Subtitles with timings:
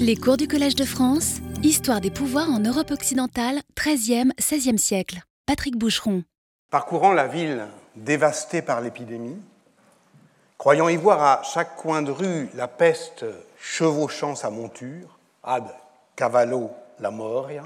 [0.00, 5.20] Les cours du Collège de France, Histoire des pouvoirs en Europe occidentale, 13e, 16e siècle.
[5.46, 6.24] Patrick Boucheron.
[6.70, 9.40] Parcourant la ville dévastée par l'épidémie,
[10.58, 13.24] croyant y voir à chaque coin de rue la peste
[13.58, 15.64] chevauchant sa monture, ad
[16.16, 16.70] cavallo
[17.00, 17.64] la moria,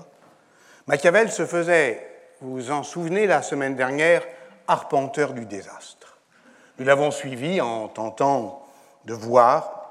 [0.86, 2.06] Machiavel se faisait,
[2.40, 4.22] vous vous en souvenez la semaine dernière,
[4.66, 6.18] arpenteur du désastre.
[6.78, 8.66] Nous l'avons suivi en tentant
[9.04, 9.84] de voir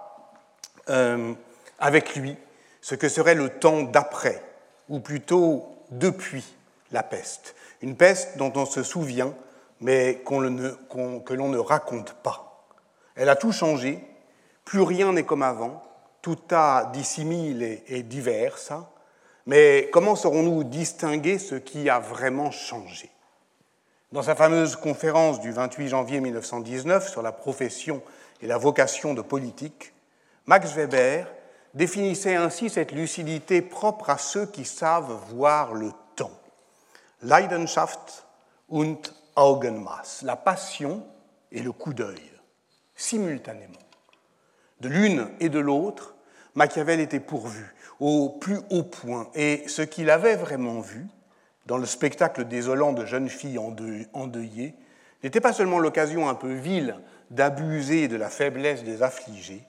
[0.90, 1.34] euh,
[1.80, 2.38] avec lui
[2.82, 4.44] ce que serait le temps d'après,
[4.90, 6.44] ou plutôt depuis
[6.92, 7.56] la peste.
[7.82, 9.34] Une peste dont on se souvient,
[9.80, 12.68] mais que l'on ne raconte pas.
[13.16, 14.04] Elle a tout changé,
[14.66, 15.82] plus rien n'est comme avant,
[16.22, 18.58] tout a dissimile et, et divers,
[19.46, 23.10] mais comment saurons-nous distinguer ce qui a vraiment changé?
[24.14, 28.02] Dans sa fameuse conférence du 28 janvier 1919 sur la profession
[28.42, 29.94] et la vocation de politique,
[30.46, 31.28] Max Weber
[31.74, 36.40] définissait ainsi cette lucidité propre à ceux qui savent voir le temps.
[37.22, 38.26] Leidenschaft
[38.70, 38.98] und
[39.36, 41.06] Augenmaß, la passion
[41.52, 42.22] et le coup d'œil,
[42.96, 43.80] simultanément.
[44.82, 46.16] De l'une et de l'autre,
[46.56, 51.08] Machiavel était pourvu au plus haut point, et ce qu'il avait vraiment vu,
[51.66, 54.76] dans le spectacle désolant de jeunes filles endeuillées,
[55.24, 57.00] n'était pas seulement l'occasion un peu vile
[57.32, 59.64] d'abuser de la faiblesse des affligés,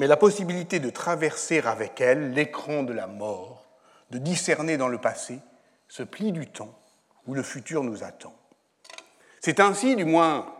[0.00, 3.68] mais la possibilité de traverser avec elles l'écran de la mort,
[4.10, 5.40] de discerner dans le passé
[5.88, 6.74] ce pli du temps
[7.26, 8.32] où le futur nous attend.
[9.40, 10.54] C'est ainsi, du moins,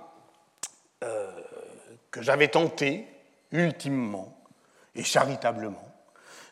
[1.03, 1.31] euh,
[2.11, 3.07] que j'avais tenté,
[3.51, 4.37] ultimement
[4.95, 5.89] et charitablement,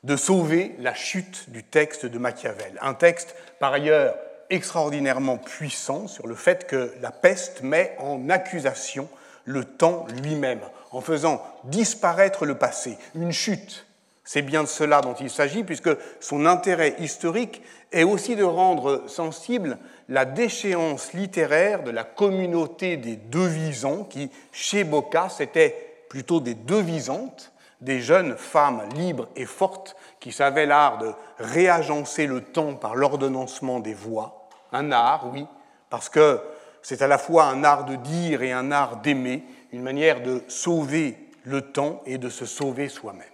[0.03, 2.79] de sauver la chute du texte de Machiavel.
[2.81, 4.17] Un texte, par ailleurs,
[4.49, 9.11] extraordinairement puissant sur le fait que la peste met en accusation
[9.45, 13.87] le temps lui-même, en faisant disparaître le passé, une chute.
[14.25, 19.05] C'est bien de cela dont il s'agit, puisque son intérêt historique est aussi de rendre
[19.07, 19.79] sensible
[20.11, 27.53] la déchéance littéraire de la communauté des devisants, qui, chez Bocca, c'était plutôt des devisantes,
[27.81, 33.81] des jeunes femmes libres et fortes qui savaient l'art de réagencer le temps par l'ordonnancement
[33.81, 34.49] des voix.
[34.73, 35.47] Un art, oui,
[35.89, 36.41] parce que
[36.83, 40.43] c'est à la fois un art de dire et un art d'aimer, une manière de
[40.49, 43.27] sauver le temps et de se sauver soi-même.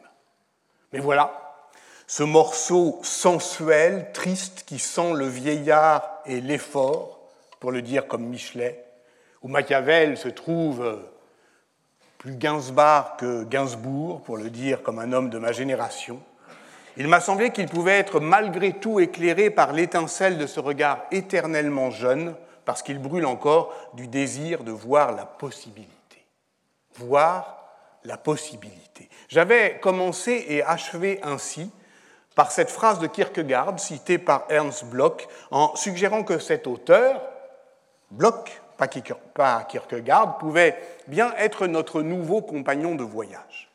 [0.93, 1.45] Mais voilà,
[2.07, 7.21] ce morceau sensuel, triste, qui sent le vieillard et l'effort,
[7.61, 8.85] pour le dire comme Michelet,
[9.43, 11.01] où Machiavel se trouve
[12.19, 16.21] plus Gainsbourg que Gainsbourg, pour le dire comme un homme de ma génération,
[16.97, 21.91] il m'a semblé qu'il pouvait être malgré tout éclairé par l'étincelle de ce regard éternellement
[21.91, 22.35] jeune,
[22.65, 25.94] parce qu'il brûle encore du désir de voir la possibilité
[26.97, 27.65] voir
[28.05, 29.09] la possibilité.
[29.29, 31.71] J'avais commencé et achevé ainsi
[32.35, 37.23] par cette phrase de Kierkegaard citée par Ernst Bloch en suggérant que cet auteur,
[38.11, 43.71] Bloch, pas Kierkegaard, pouvait bien être notre nouveau compagnon de voyage.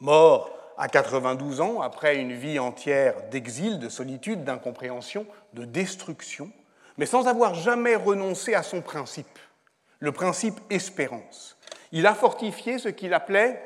[0.00, 6.50] Mort à 92 ans, après une vie entière d'exil, de solitude, d'incompréhension, de destruction,
[6.96, 9.38] mais sans avoir jamais renoncé à son principe,
[9.98, 11.56] le principe espérance,
[11.92, 13.62] il a fortifié ce qu'il appelait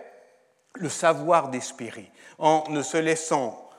[0.75, 3.71] le savoir d'espérer, en ne se laissant,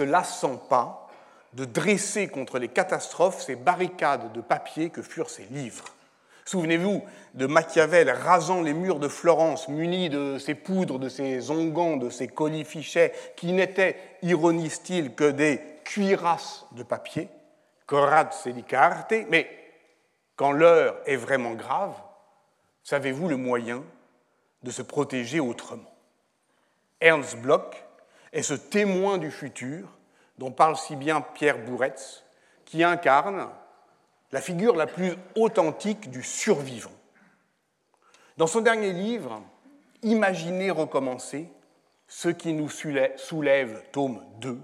[0.00, 1.08] lassant pas
[1.54, 5.86] de dresser contre les catastrophes ces barricades de papier que furent ses livres.
[6.44, 7.02] Souvenez-vous
[7.34, 12.10] de Machiavel rasant les murs de Florence, muni de ses poudres, de ses onguents, de
[12.10, 17.28] ses colifichets, qui n'étaient, ironise-t-il, que des cuirasses de papier,
[17.86, 18.64] corazze di
[19.28, 19.48] mais
[20.36, 21.94] quand l'heure est vraiment grave,
[22.82, 23.84] Savez-vous le moyen
[24.62, 25.94] de se protéger autrement?
[27.00, 27.84] Ernst Bloch
[28.32, 29.88] est ce témoin du futur
[30.38, 32.24] dont parle si bien Pierre Bouretz,
[32.64, 33.48] qui incarne
[34.32, 36.92] la figure la plus authentique du survivant.
[38.36, 39.42] Dans son dernier livre,
[40.02, 41.46] Imaginer recommencer,
[42.08, 44.58] ce qui nous soulève, tome 2,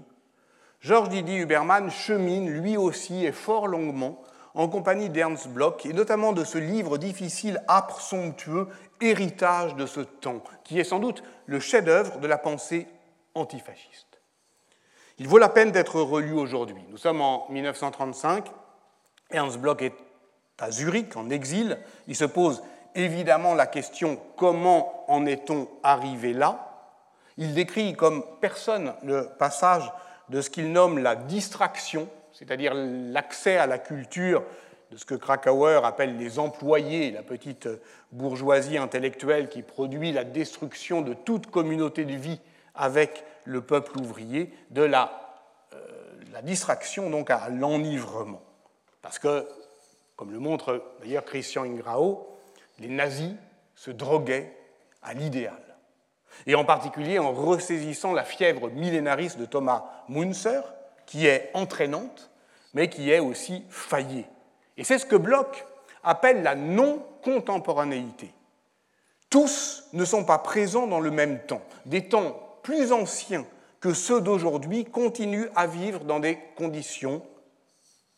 [0.81, 4.21] Georges Didier Huberman chemine lui aussi et fort longuement
[4.57, 8.67] en compagnie d'Ernst Bloch, et notamment de ce livre difficile, âpre, somptueux,
[8.99, 12.87] Héritage de ce temps, qui est sans doute le chef-d'œuvre de la pensée
[13.35, 14.19] antifasciste.
[15.19, 16.83] Il vaut la peine d'être relu aujourd'hui.
[16.89, 18.47] Nous sommes en 1935,
[19.29, 19.93] Ernst Bloch est
[20.57, 21.77] à Zurich, en exil.
[22.07, 22.63] Il se pose
[22.95, 26.87] évidemment la question comment en est-on arrivé là?
[27.37, 29.91] Il décrit comme personne le passage
[30.29, 34.43] de ce qu'il nomme la distraction c'est-à-dire l'accès à la culture
[34.91, 37.67] de ce que Krakauer appelle les employés, la petite
[38.11, 42.39] bourgeoisie intellectuelle qui produit la destruction de toute communauté de vie
[42.75, 45.35] avec le peuple ouvrier de la,
[45.73, 48.43] euh, distraction donc à l'enivrement.
[49.01, 49.47] Parce que,
[50.15, 52.37] comme le montre d'ailleurs Christian Ingrao,
[52.77, 53.33] les nazis
[53.73, 54.55] se droguaient
[55.01, 55.57] à l'idéal.
[56.45, 60.61] Et en particulier en ressaisissant la fièvre millénariste de Thomas Munzer,
[61.07, 62.29] qui est entraînante,
[62.75, 64.27] mais qui est aussi faillée.
[64.77, 65.65] Et c'est ce que Bloch
[66.03, 68.31] appelle la non-contemporanéité.
[69.31, 71.61] Tous ne sont pas présents dans le même temps.
[71.85, 73.45] Des temps plus anciens
[73.79, 77.21] que ceux d'aujourd'hui continuent à vivre dans des conditions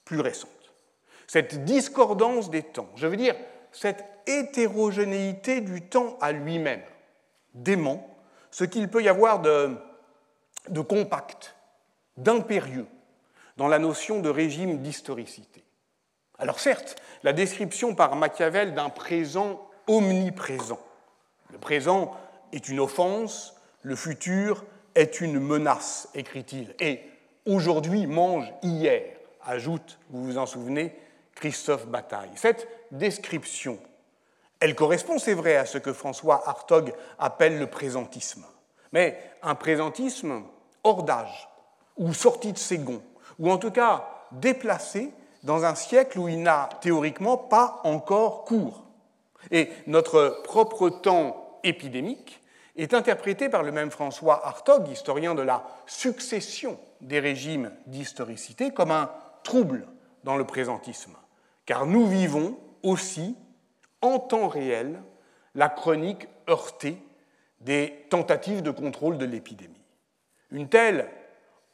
[0.04, 0.50] plus récentes.
[1.28, 3.36] Cette discordance des temps, je veux dire
[3.72, 6.82] cette hétérogénéité du temps à lui-même,
[7.54, 8.08] dément
[8.52, 9.76] ce qu'il peut y avoir de,
[10.70, 11.56] de compact,
[12.24, 12.88] d'impérieux
[13.58, 15.64] dans la notion de régime d'historicité.
[16.38, 20.80] Alors certes, la description par Machiavel d'un présent omniprésent.
[21.52, 22.16] Le présent
[22.54, 24.64] est une offense, le futur
[24.96, 26.74] est une menace, écrit-il.
[26.80, 27.02] Et
[27.46, 29.04] aujourd'hui mange hier,
[29.46, 30.96] ajoute, vous vous en souvenez,
[31.36, 32.32] Christophe Bataille.
[32.36, 33.80] Cette description,
[34.60, 38.46] elle correspond, c'est vrai, à ce que François Hartog appelle le présentisme.
[38.92, 40.44] Mais un présentisme
[40.84, 41.49] hors d'âge,
[42.00, 43.04] ou sorti de ses gonds,
[43.38, 45.12] ou en tout cas déplacé
[45.44, 48.84] dans un siècle où il n'a théoriquement pas encore cours.
[49.52, 52.42] Et notre propre temps épidémique
[52.76, 58.92] est interprété par le même François Hartog, historien de la succession des régimes d'historicité, comme
[58.92, 59.12] un
[59.44, 59.88] trouble
[60.24, 61.16] dans le présentisme,
[61.66, 63.36] car nous vivons aussi
[64.02, 65.02] en temps réel
[65.56, 66.98] la chronique heurtée
[67.62, 69.82] des tentatives de contrôle de l'épidémie.
[70.52, 71.10] Une telle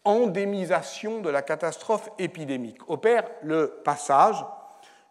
[0.06, 4.46] endémisation de la catastrophe épidémique opère le passage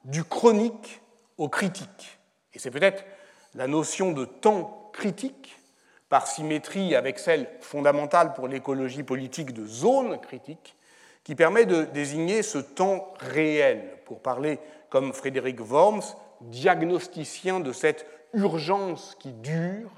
[0.05, 1.03] du chronique
[1.37, 2.19] au critique.
[2.53, 3.05] Et c'est peut-être
[3.55, 5.57] la notion de temps critique,
[6.09, 10.77] par symétrie avec celle fondamentale pour l'écologie politique de zone critique,
[11.25, 16.03] qui permet de désigner ce temps réel, pour parler comme Frédéric Worms,
[16.43, 19.91] diagnosticien de cette urgence qui dure,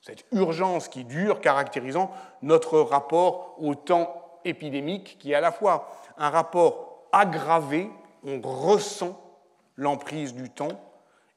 [0.00, 2.10] cette urgence qui dure caractérisant
[2.42, 7.90] notre rapport au temps épidémique qui est à la fois un rapport aggravé,
[8.24, 9.20] on ressent
[9.76, 10.80] l'emprise du temps,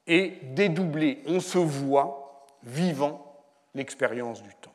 [0.06, 3.40] et dédoublé, on se voit vivant
[3.74, 4.74] l'expérience du temps.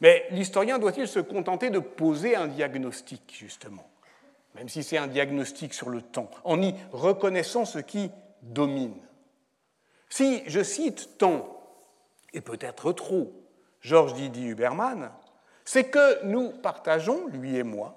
[0.00, 3.88] Mais l'historien doit-il se contenter de poser un diagnostic, justement,
[4.54, 8.10] même si c'est un diagnostic sur le temps, en y reconnaissant ce qui
[8.42, 8.96] domine?
[10.08, 11.60] Si je cite tant,
[12.32, 13.32] et peut-être trop,
[13.80, 15.10] Georges Didier Huberman,
[15.72, 17.94] c'est que nous partageons, lui et moi,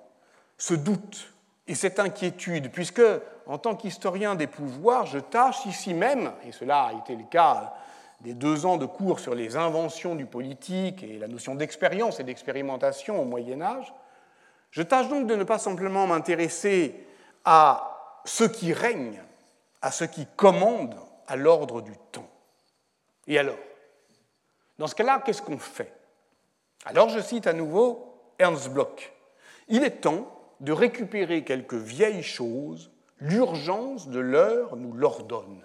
[0.59, 1.33] ce doute
[1.65, 3.01] et cette inquiétude, puisque,
[3.47, 7.73] en tant qu'historien des pouvoirs, je tâche ici même, et cela a été le cas
[8.21, 12.23] des deux ans de cours sur les inventions du politique et la notion d'expérience et
[12.23, 13.91] d'expérimentation au Moyen Âge,
[14.69, 17.07] je tâche donc de ne pas simplement m'intéresser
[17.43, 19.19] à ce qui règne,
[19.81, 20.95] à ce qui commande
[21.25, 22.29] à l'ordre du temps.
[23.25, 23.57] Et alors
[24.77, 26.02] Dans ce cas-là, qu'est-ce qu'on fait?
[26.85, 29.13] Alors je cite à nouveau Ernst Bloch.
[29.67, 30.27] Il est temps
[30.59, 35.63] de récupérer quelques vieilles choses, l'urgence de l'heure nous l'ordonne.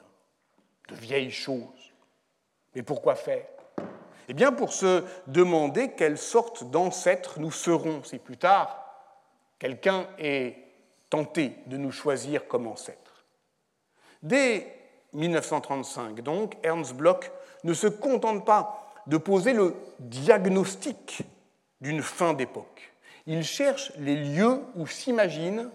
[0.88, 1.92] De vieilles choses.
[2.74, 3.46] Mais pourquoi faire?
[4.28, 8.84] Eh bien pour se demander quelle sorte d'ancêtre nous serons si plus tard
[9.58, 10.56] quelqu'un est
[11.10, 13.24] tenté de nous choisir comme ancêtre.
[14.22, 14.74] Dès
[15.12, 17.30] 1935, donc, Ernst Bloch
[17.64, 21.22] ne se contente pas de poser le diagnostic
[21.80, 22.92] d'une fin d'époque.
[23.26, 25.70] Il cherche les lieux où s'imagine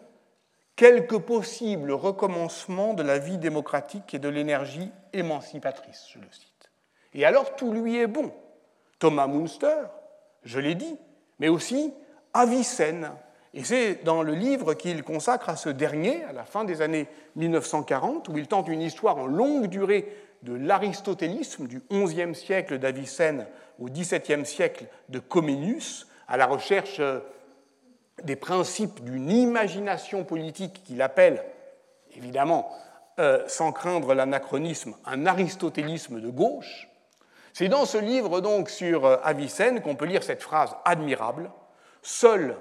[0.75, 6.71] quelques possibles recommencements de la vie démocratique et de l'énergie émancipatrice, je le cite.
[7.13, 8.31] Et alors tout lui est bon.
[8.99, 9.83] Thomas Munster,
[10.43, 10.97] je l'ai dit,
[11.39, 11.93] mais aussi
[12.33, 13.11] Avicenne.
[13.53, 17.07] Et c'est dans le livre qu'il consacre à ce dernier, à la fin des années
[17.35, 20.07] 1940, où il tente une histoire en longue durée
[20.43, 23.47] de l'aristotélisme du XIe siècle d'Avicenne
[23.79, 27.19] au XVIIe siècle de Comenius, à la recherche euh,
[28.23, 31.43] des principes d'une imagination politique qu'il appelle,
[32.15, 32.69] évidemment,
[33.19, 36.89] euh, sans craindre l'anachronisme, un aristotélisme de gauche.
[37.53, 41.51] C'est dans ce livre donc sur euh, Avicenne qu'on peut lire cette phrase admirable
[42.01, 42.57] Seule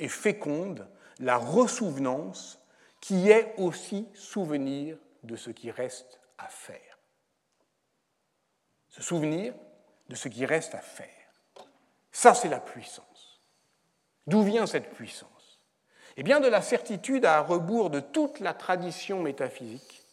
[0.00, 0.88] et féconde
[1.20, 2.58] la ressouvenance
[3.00, 6.89] qui est aussi souvenir de ce qui reste à faire
[8.90, 9.54] se souvenir
[10.08, 11.08] de ce qui reste à faire.
[12.12, 13.40] Ça, c'est la puissance.
[14.26, 15.60] D'où vient cette puissance?
[16.16, 20.04] Eh bien, de la certitude à rebours de toute la tradition métaphysique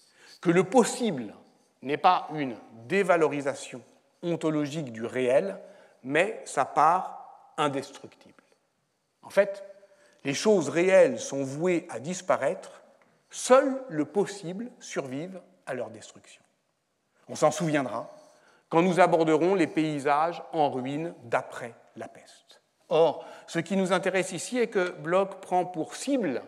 [0.41, 1.33] que le possible
[1.81, 2.55] n'est pas une
[2.87, 3.81] dévalorisation
[4.21, 5.59] ontologique du réel,
[6.03, 8.43] mais sa part indestructible.
[9.23, 9.63] En fait,
[10.23, 12.81] les choses réelles sont vouées à disparaître,
[13.29, 16.41] seul le possible survive à leur destruction.
[17.27, 18.09] On s'en souviendra
[18.69, 22.61] quand nous aborderons les paysages en ruine d'après la peste.
[22.89, 26.41] Or, ce qui nous intéresse ici est que Bloch prend pour cible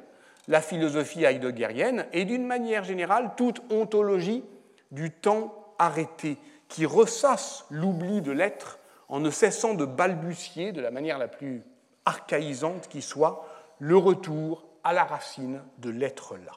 [0.48, 4.44] la philosophie heideggerienne et d'une manière générale toute ontologie
[4.92, 10.92] du temps arrêté qui ressasse l'oubli de l'être en ne cessant de balbutier de la
[10.92, 11.64] manière la plus
[12.06, 13.46] archaïsante qui soit
[13.80, 16.54] le retour à la racine de l'être là.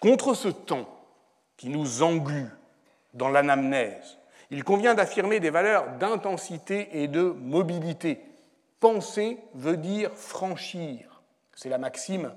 [0.00, 0.88] Contre ce temps
[1.56, 2.48] qui nous englue
[3.14, 4.18] dans l'anamnèse,
[4.50, 8.20] il convient d'affirmer des valeurs d'intensité et de mobilité.
[8.80, 11.22] Penser veut dire franchir.
[11.54, 12.32] C'est la maxime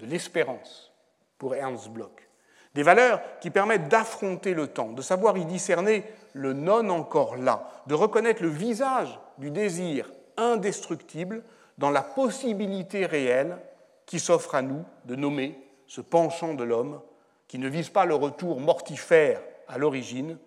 [0.00, 0.92] de l'espérance
[1.38, 2.28] pour Ernst Bloch.
[2.74, 7.68] Des valeurs qui permettent d'affronter le temps, de savoir y discerner le non encore là,
[7.86, 11.44] de reconnaître le visage du désir indestructible
[11.78, 13.58] dans la possibilité réelle
[14.06, 17.00] qui s'offre à nous de nommer ce penchant de l'homme
[17.46, 20.38] qui ne vise pas le retour mortifère à l'origine,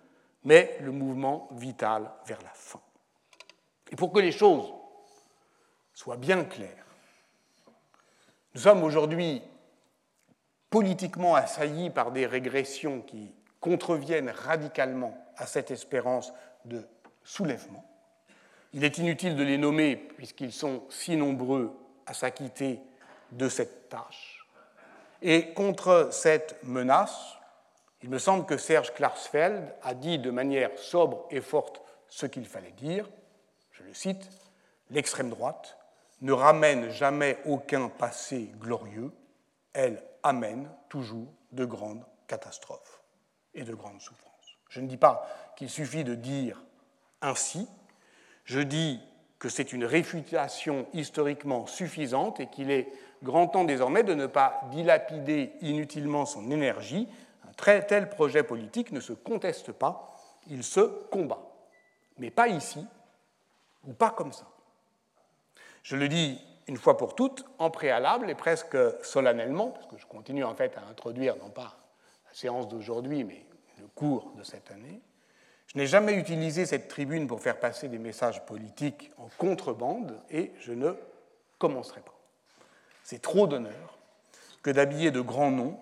[0.48, 2.80] mais le mouvement vital vers la fin.
[3.92, 4.72] Et pour que les choses
[5.94, 6.86] soient bien claires,
[8.56, 9.42] nous sommes aujourd'hui
[10.70, 16.32] politiquement assaillis par des régressions qui contreviennent radicalement à cette espérance
[16.64, 16.82] de
[17.26, 17.84] soulèvement.
[18.72, 22.80] Il est inutile de les nommer puisqu'ils sont si nombreux à s'acquitter
[23.34, 24.48] de cette tâche.
[25.22, 27.37] Et contre cette menace,
[28.04, 32.46] il me semble que Serge Klarsfeld a dit de manière sobre et forte ce qu'il
[32.46, 33.10] fallait dire.
[33.72, 34.30] Je le cite
[34.90, 35.78] L'extrême droite
[36.22, 39.12] ne ramène jamais aucun passé glorieux,
[39.74, 43.04] elle amène toujours de grandes catastrophes
[43.54, 44.58] et de grandes souffrances.
[44.70, 46.64] Je ne dis pas qu'il suffit de dire
[47.22, 47.68] ainsi,
[48.46, 49.02] je dis
[49.40, 52.88] que c'est une réfutation historiquement suffisante et qu'il est
[53.24, 57.08] grand temps désormais de ne pas dilapider inutilement son énergie
[57.58, 60.16] tel projet politique ne se conteste pas,
[60.50, 61.42] il se combat.
[62.18, 62.86] Mais pas ici,
[63.86, 64.48] ou pas comme ça.
[65.84, 70.06] Je le dis une fois pour toutes, en préalable et presque solennellement, parce que je
[70.06, 71.78] continue en fait à introduire non pas
[72.28, 73.46] la séance d'aujourd'hui, mais
[73.80, 75.02] le cours de cette année.
[75.68, 80.52] Je n'ai jamais utilisé cette tribune pour faire passer des messages politiques en contrebande et
[80.60, 80.94] je ne
[81.58, 82.18] commencerai pas.
[83.04, 83.98] C'est trop d'honneur
[84.64, 85.80] que d'habiller de grands noms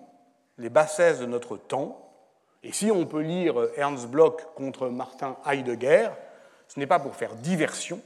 [0.58, 2.10] les bassesses de notre temps.
[2.62, 6.10] Et si on peut lire Ernst Bloch contre Martin Heidegger,
[6.68, 8.00] ce n'est pas pour faire diversion,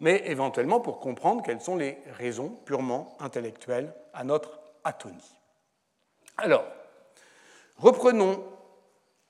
[0.00, 5.36] mais éventuellement pour comprendre quelles sont les raisons purement intellectuelles à notre atonie.
[6.36, 6.64] Alors,
[7.76, 8.42] reprenons,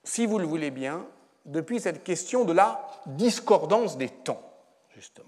[0.05, 1.05] si vous le voulez bien,
[1.45, 4.43] depuis cette question de la discordance des temps,
[4.95, 5.27] justement.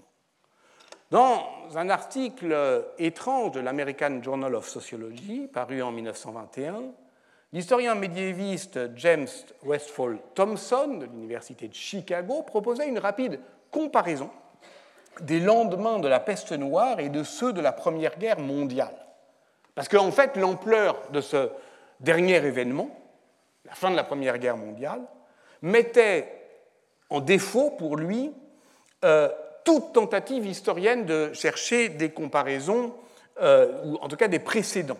[1.11, 1.45] Dans
[1.75, 6.83] un article étrange de l'American Journal of Sociology, paru en 1921,
[7.53, 9.27] L'historien médiéviste James
[9.63, 14.31] Westphal Thompson de l'Université de Chicago proposait une rapide comparaison
[15.21, 18.95] des lendemains de la peste noire et de ceux de la Première Guerre mondiale.
[19.75, 21.51] Parce qu'en fait, l'ampleur de ce
[21.99, 22.89] dernier événement,
[23.65, 25.01] la fin de la Première Guerre mondiale,
[25.61, 26.33] mettait
[27.11, 28.31] en défaut pour lui
[29.05, 29.29] euh,
[29.63, 32.95] toute tentative historienne de chercher des comparaisons,
[33.39, 34.97] euh, ou en tout cas des précédents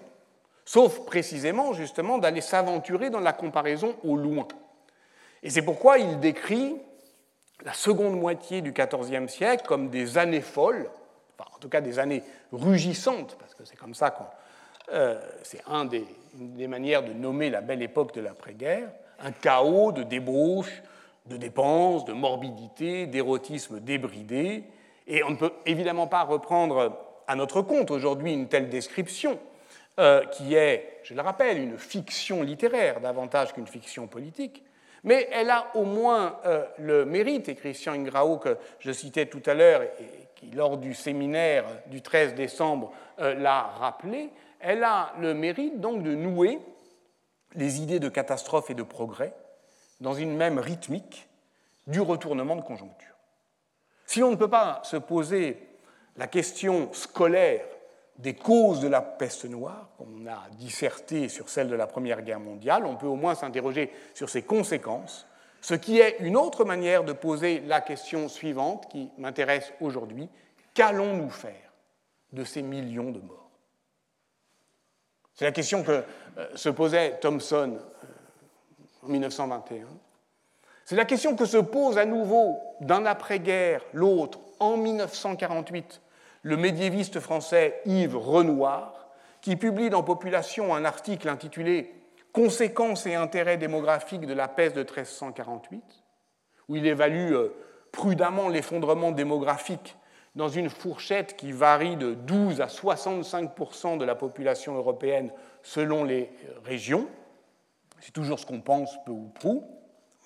[0.65, 4.47] sauf précisément justement d'aller s'aventurer dans la comparaison au loin.
[5.41, 6.75] Et c'est pourquoi il décrit
[7.63, 10.89] la seconde moitié du XIVe siècle comme des années folles,
[11.37, 14.25] enfin, en tout cas des années rugissantes, parce que c'est comme ça qu'on.
[14.91, 16.05] Euh, c'est un des,
[16.37, 18.89] une des manières de nommer la belle époque de l'après-guerre,
[19.19, 20.83] un chaos de débauche,
[21.25, 24.65] de dépenses, de morbidité, d'érotisme débridé.
[25.07, 29.39] Et on ne peut évidemment pas reprendre à notre compte aujourd'hui une telle description,
[29.99, 34.63] euh, qui est, je le rappelle, une fiction littéraire davantage qu'une fiction politique,
[35.03, 39.43] mais elle a au moins euh, le mérite, et Christian Ingrao, que je citais tout
[39.45, 45.13] à l'heure, et qui lors du séminaire du 13 décembre euh, l'a rappelé, elle a
[45.19, 46.59] le mérite donc de nouer
[47.53, 49.33] les idées de catastrophe et de progrès
[49.99, 51.27] dans une même rythmique
[51.85, 53.13] du retournement de conjoncture.
[54.05, 55.59] Si l'on ne peut pas se poser
[56.17, 57.65] la question scolaire
[58.17, 62.39] des causes de la peste noire, on a disserté sur celle de la Première Guerre
[62.39, 65.27] mondiale, on peut au moins s'interroger sur ses conséquences,
[65.61, 70.29] ce qui est une autre manière de poser la question suivante qui m'intéresse aujourd'hui.
[70.73, 71.73] Qu'allons-nous faire
[72.33, 73.49] de ces millions de morts?
[75.33, 76.03] C'est la question que
[76.37, 79.87] euh, se posait Thomson euh, en 1921.
[80.85, 86.01] C'est la question que se pose à nouveau d'un après-guerre l'autre en 1948
[86.43, 89.07] le médiéviste français Yves Renoir,
[89.41, 91.93] qui publie dans Population un article intitulé
[92.33, 95.83] Conséquences et intérêts démographiques de la peste de 1348,
[96.67, 97.55] où il évalue euh,
[97.91, 99.95] prudemment l'effondrement démographique
[100.35, 105.31] dans une fourchette qui varie de 12 à 65% de la population européenne
[105.61, 106.31] selon les
[106.65, 107.07] régions.
[107.99, 109.63] C'est toujours ce qu'on pense peu ou prou,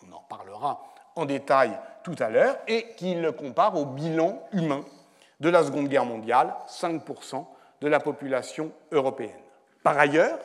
[0.07, 0.81] on en parlera
[1.15, 4.86] en détail tout à l'heure, et qu'il le compare au bilan humain
[5.39, 7.46] de la Seconde Guerre mondiale, 5%
[7.82, 9.32] de la population européenne.
[9.84, 10.39] Par ailleurs,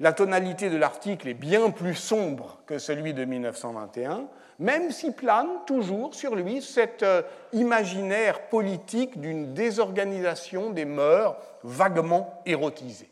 [0.00, 4.28] la tonalité de l'article est bien plus sombre que celui de 1921,
[4.60, 12.42] même si plane toujours sur lui cet euh, imaginaire politique d'une désorganisation des mœurs vaguement
[12.46, 13.10] érotisées.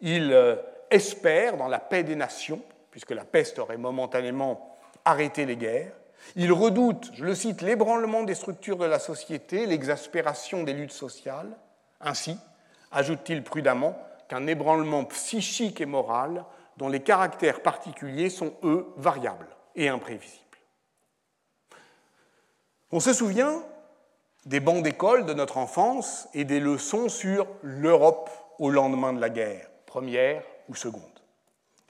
[0.00, 0.56] Il euh,
[0.90, 5.92] espère dans la paix des nations, puisque la peste aurait momentanément arrêté les guerres.
[6.36, 11.56] Il redoute, je le cite, l'ébranlement des structures de la société, l'exaspération des luttes sociales.
[12.00, 12.36] Ainsi,
[12.92, 13.98] ajoute-t-il prudemment,
[14.28, 16.44] qu'un ébranlement psychique et moral
[16.76, 20.38] dont les caractères particuliers sont, eux, variables et imprévisibles.
[22.92, 23.62] On se souvient
[24.46, 29.30] des bancs d'école de notre enfance et des leçons sur l'Europe au lendemain de la
[29.30, 31.02] guerre, première ou seconde.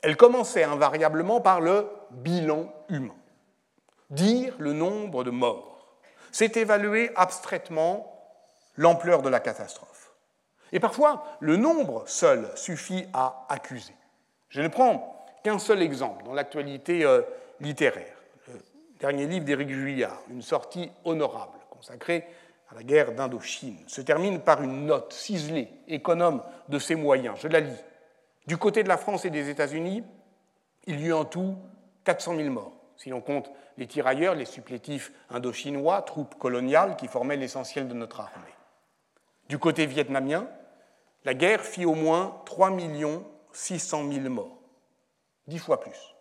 [0.02, 3.19] Elles commençaient invariablement par le bilan humain.
[4.10, 5.96] Dire le nombre de morts,
[6.32, 8.12] c'est évaluer abstraitement
[8.76, 10.12] l'ampleur de la catastrophe.
[10.72, 13.94] Et parfois, le nombre seul suffit à accuser.
[14.48, 17.22] Je ne prends qu'un seul exemple dans l'actualité euh,
[17.60, 18.16] littéraire.
[18.48, 18.54] Le
[18.98, 22.26] dernier livre d'Éric Juillard, Une sortie honorable, consacrée
[22.70, 27.36] à la guerre d'Indochine, se termine par une note ciselée, économe de ses moyens.
[27.40, 27.84] Je la lis.
[28.46, 30.02] Du côté de la France et des États-Unis,
[30.86, 31.56] il y eut en tout
[32.04, 33.50] 400 000 morts, si l'on compte
[33.80, 38.54] les tirailleurs, les supplétifs indochinois, troupes coloniales qui formaient l'essentiel de notre armée.
[39.48, 40.46] Du côté vietnamien,
[41.24, 42.76] la guerre fit au moins 3
[43.52, 44.58] 600 000 morts,
[45.46, 46.14] dix fois plus.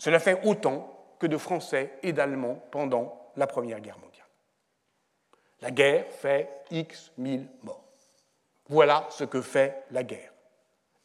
[0.00, 4.26] Cela fait autant que de Français et d'Allemands pendant la Première Guerre mondiale.
[5.60, 7.84] La guerre fait X mille morts.
[8.68, 10.32] Voilà ce que fait la guerre.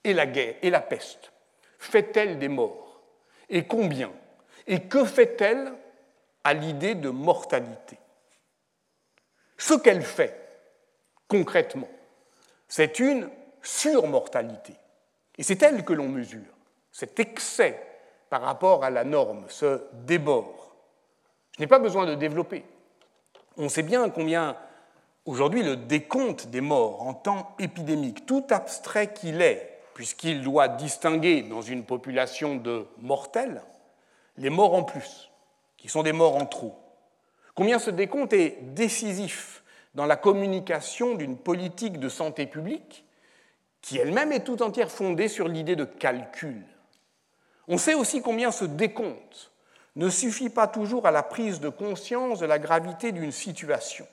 [0.03, 1.31] Et la guerre et la peste,
[1.77, 3.03] fait-elle des morts?
[3.47, 4.11] Et combien?
[4.65, 5.73] Et que fait-elle
[6.43, 7.97] à l'idée de mortalité
[9.57, 10.35] Ce qu'elle fait,
[11.27, 11.89] concrètement,
[12.67, 13.29] c'est une
[13.61, 14.73] surmortalité.
[15.37, 16.41] Et c'est elle que l'on mesure,
[16.91, 17.81] cet excès
[18.29, 20.75] par rapport à la norme, ce débord.
[21.55, 22.65] Je n'ai pas besoin de développer.
[23.57, 24.57] On sait bien combien
[25.25, 31.43] aujourd'hui le décompte des morts en temps épidémique, tout abstrait qu'il est, puisqu'il doit distinguer
[31.43, 33.61] dans une population de mortels
[34.37, 35.29] les morts en plus,
[35.83, 36.79] qui sont des morts en trop,
[37.55, 39.63] combien ce décompte est décisif
[39.95, 43.03] dans la communication d'une politique de santé publique
[43.81, 46.63] qui elle-même est tout entière fondée sur l'idée de calcul.
[47.67, 49.51] On sait aussi combien ce décompte
[49.97, 54.07] ne suffit pas toujours à la prise de conscience de la gravité d'une situation.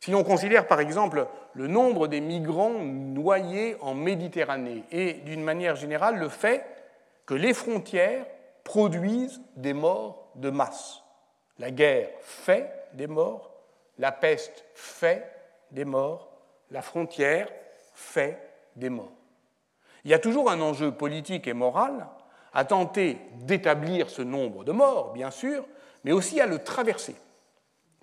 [0.00, 5.76] Si l'on considère par exemple le nombre des migrants noyés en Méditerranée et d'une manière
[5.76, 6.64] générale le fait
[7.26, 8.24] que les frontières
[8.64, 11.02] produisent des morts de masse.
[11.58, 13.52] La guerre fait des morts,
[13.98, 15.30] la peste fait
[15.70, 16.30] des morts,
[16.70, 17.48] la frontière
[17.94, 18.38] fait
[18.76, 19.12] des morts.
[20.04, 22.06] Il y a toujours un enjeu politique et moral
[22.52, 25.66] à tenter d'établir ce nombre de morts, bien sûr,
[26.04, 27.16] mais aussi à le traverser.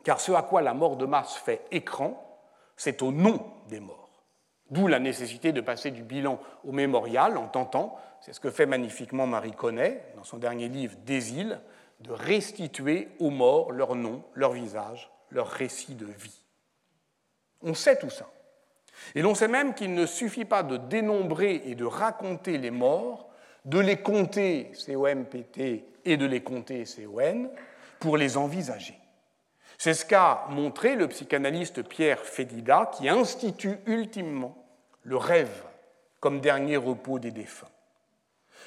[0.04, 2.22] Car ce à quoi la mort de masse fait écran,
[2.76, 4.10] c'est au nom des morts.
[4.70, 8.66] D'où la nécessité de passer du bilan au mémorial en tentant, c'est ce que fait
[8.66, 11.60] magnifiquement Marie Connet dans son dernier livre Des îles,
[12.00, 16.42] de restituer aux morts leur nom, leur visage, leur récit de vie.
[17.62, 18.30] On sait tout ça.
[19.14, 23.30] Et l'on sait même qu'il ne suffit pas de dénombrer et de raconter les morts,
[23.66, 27.50] de les compter, C-O-M-P-T, et de les compter, C-O-N,
[28.00, 28.98] pour les envisager.
[29.78, 34.56] C'est ce qu'a montré le psychanalyste Pierre Fédida, qui institue ultimement
[35.04, 35.64] le rêve
[36.20, 37.68] comme dernier repos des défunts.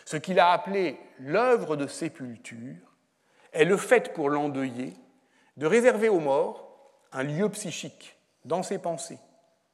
[0.05, 2.88] Ce qu'il a appelé l'œuvre de sépulture
[3.53, 4.95] est le fait pour l'endeuillé
[5.57, 6.69] de réserver aux morts
[7.13, 9.19] un lieu psychique dans ses pensées,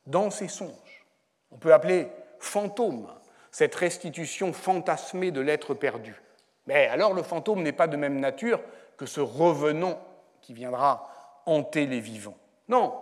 [0.06, 1.06] dans ses songes.
[1.50, 2.08] On peut appeler
[2.38, 3.08] fantôme
[3.50, 6.20] cette restitution fantasmée de l'être perdu.
[6.66, 8.60] Mais alors le fantôme n'est pas de même nature
[8.96, 10.00] que ce revenant
[10.40, 11.08] qui viendra
[11.46, 12.36] hanter les vivants.
[12.68, 12.94] Non,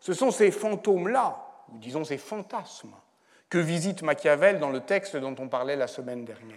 [0.00, 1.38] ce sont ces fantômes-là,
[1.72, 2.94] ou disons ces fantasmes,
[3.48, 6.56] que visite Machiavel dans le texte dont on parlait la semaine dernière,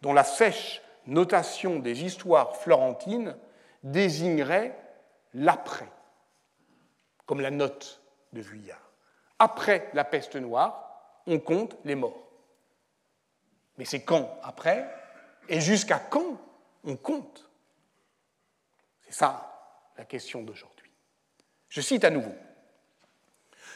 [0.00, 3.36] dont la sèche notation des histoires florentines
[3.82, 4.78] désignerait
[5.34, 5.88] l'après,
[7.26, 8.92] comme la note de Vuillard.
[9.38, 12.28] Après la peste noire, on compte les morts.
[13.78, 14.88] Mais c'est quand après
[15.48, 16.38] Et jusqu'à quand
[16.84, 17.48] on compte?
[19.00, 19.48] C'est ça
[19.96, 20.90] la question d'aujourd'hui.
[21.68, 22.34] Je cite à nouveau.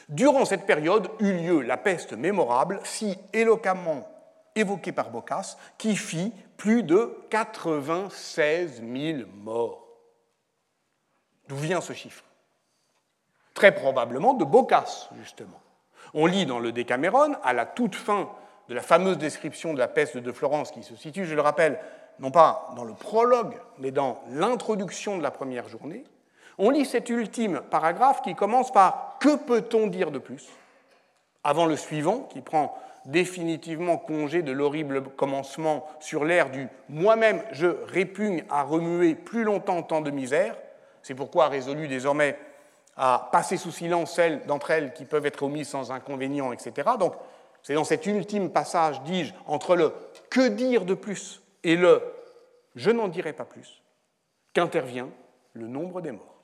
[0.09, 4.07] Durant cette période eut lieu la peste mémorable, si éloquemment
[4.55, 9.87] évoquée par Boccace, qui fit plus de 96 000 morts.
[11.47, 12.23] D'où vient ce chiffre?
[13.53, 15.61] Très probablement de Boccace, justement.
[16.13, 18.29] On lit dans le Décameron, à la toute fin
[18.69, 21.79] de la fameuse description de la peste de Florence, qui se situe, je le rappelle,
[22.19, 26.03] non pas dans le prologue, mais dans l'introduction de la première journée,
[26.57, 30.47] on lit cet ultime paragraphe qui commence par Que peut-on dire de plus?
[31.43, 37.67] Avant le suivant, qui prend définitivement congé de l'horrible commencement sur l'air du Moi-même, je
[37.87, 40.55] répugne à remuer plus longtemps tant de misère.
[41.01, 42.37] C'est pourquoi résolu désormais
[42.95, 46.89] à passer sous silence celles d'entre elles qui peuvent être omises sans inconvénient, etc.
[46.99, 47.13] Donc,
[47.63, 49.93] c'est dans cet ultime passage, dis-je, entre le
[50.29, 52.01] que dire de plus et le
[52.75, 53.81] je n'en dirai pas plus,
[54.53, 55.09] qu'intervient
[55.53, 56.43] le nombre des morts.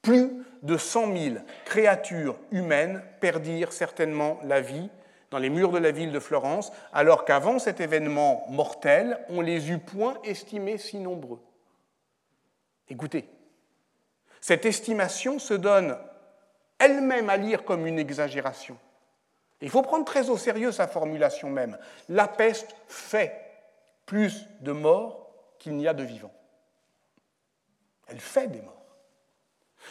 [0.00, 0.30] Plus
[0.62, 4.88] de 100 000 créatures humaines perdirent certainement la vie
[5.32, 9.70] dans les murs de la ville de Florence, alors qu'avant cet événement mortel, on les
[9.70, 11.40] eût point estimés si nombreux.
[12.90, 13.26] Écoutez,
[14.42, 15.96] cette estimation se donne
[16.78, 18.76] elle-même à lire comme une exagération.
[19.62, 21.78] Il faut prendre très au sérieux sa formulation même.
[22.10, 23.32] La peste fait
[24.04, 26.34] plus de morts qu'il n'y a de vivants.
[28.08, 28.84] Elle fait des morts.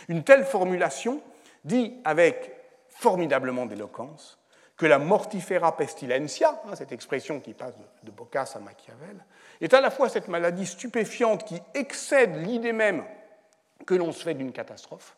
[0.08, 1.20] Une telle formulation
[1.64, 2.52] dit avec
[2.90, 4.38] formidablement d'éloquence
[4.82, 9.24] que la mortifera pestilentia, hein, cette expression qui passe de, de à Machiavel,
[9.62, 13.04] est à la fois cette maladie stupéfiante qui excède l'idée même
[13.86, 15.16] que l'on se fait d'une catastrophe,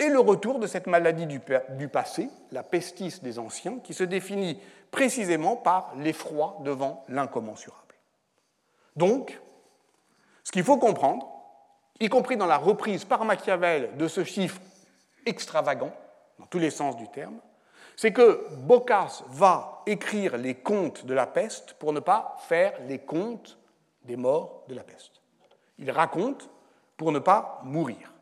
[0.00, 4.60] et le retour de cette maladie du, passé, la pestis des anciens, qui se définit
[4.90, 7.94] précisément par l'effroi devant l'incommensurable.
[8.96, 9.40] Donc,
[10.42, 11.28] ce qu'il faut comprendre,
[12.00, 14.60] y compris dans la reprise par Machiavel de ce chiffre
[15.26, 15.92] extravagant,
[16.40, 17.38] dans tous les sens du terme,
[17.98, 23.00] c'est que Boccace va écrire les contes de la peste pour ne pas faire les
[23.00, 23.58] contes
[24.04, 25.20] des morts de la peste.
[25.80, 26.48] Il raconte
[26.96, 28.12] pour ne pas mourir.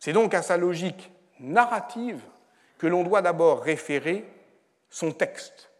[0.00, 2.20] C'est donc à sa logique narrative
[2.78, 4.28] que l'on doit d'abord référer
[4.90, 5.70] son texte.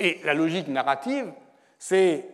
[0.00, 1.32] Et la logique narrative,
[1.78, 2.26] c'est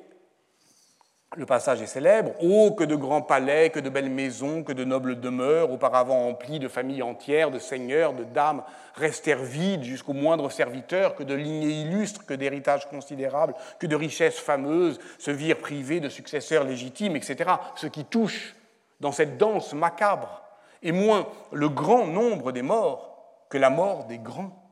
[1.36, 2.32] le passage est célèbre.
[2.40, 6.58] Oh, que de grands palais, que de belles maisons, que de nobles demeures, auparavant emplies
[6.58, 8.62] de familles entières, de seigneurs, de dames,
[8.94, 14.38] restèrent vides jusqu'au moindre serviteur, que de lignées illustres, que d'héritages considérables, que de richesses
[14.38, 17.50] fameuses se virent privées de successeurs légitimes, etc.
[17.76, 18.56] Ce qui touche
[19.00, 20.42] dans cette danse macabre
[20.82, 23.12] est moins le grand nombre des morts
[23.50, 24.62] que la mort des grands,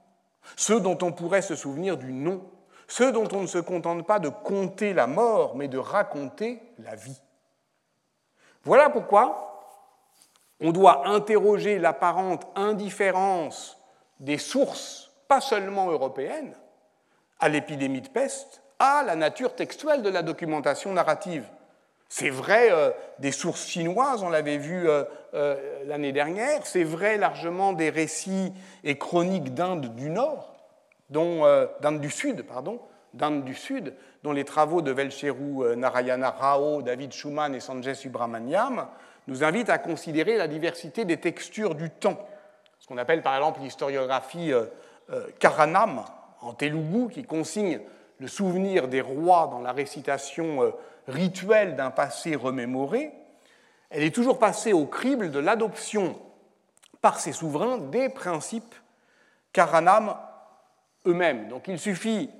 [0.56, 2.42] ceux dont on pourrait se souvenir du nom,
[2.96, 6.94] ceux dont on ne se contente pas de compter la mort, mais de raconter la
[6.94, 7.20] vie.
[8.62, 9.64] Voilà pourquoi
[10.60, 13.82] on doit interroger l'apparente indifférence
[14.20, 16.54] des sources, pas seulement européennes,
[17.40, 21.48] à l'épidémie de peste, à la nature textuelle de la documentation narrative.
[22.08, 25.02] C'est vrai euh, des sources chinoises, on l'avait vu euh,
[25.34, 28.52] euh, l'année dernière, c'est vrai largement des récits
[28.84, 30.53] et chroniques d'Inde du Nord,
[31.10, 31.42] dont
[31.80, 32.80] d'Inde du Sud, pardon,
[33.12, 38.88] du Sud, dont les travaux de Velcheru Narayana Rao, David Schumann et Sanjay Subramaniam
[39.28, 42.18] nous invitent à considérer la diversité des textures du temps,
[42.78, 44.52] ce qu'on appelle par exemple l'historiographie
[45.38, 46.04] Karanam
[46.40, 47.80] en Telugu, qui consigne
[48.18, 50.72] le souvenir des rois dans la récitation
[51.06, 53.12] rituelle d'un passé remémoré,
[53.90, 56.18] elle est toujours passée au crible de l'adoption
[57.00, 58.74] par ses souverains des principes
[59.52, 60.16] Karanam
[61.06, 61.48] eux-mêmes.
[61.48, 62.30] Donc il suffit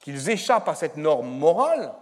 [0.00, 1.92] qu'ils échappent à cette norme morale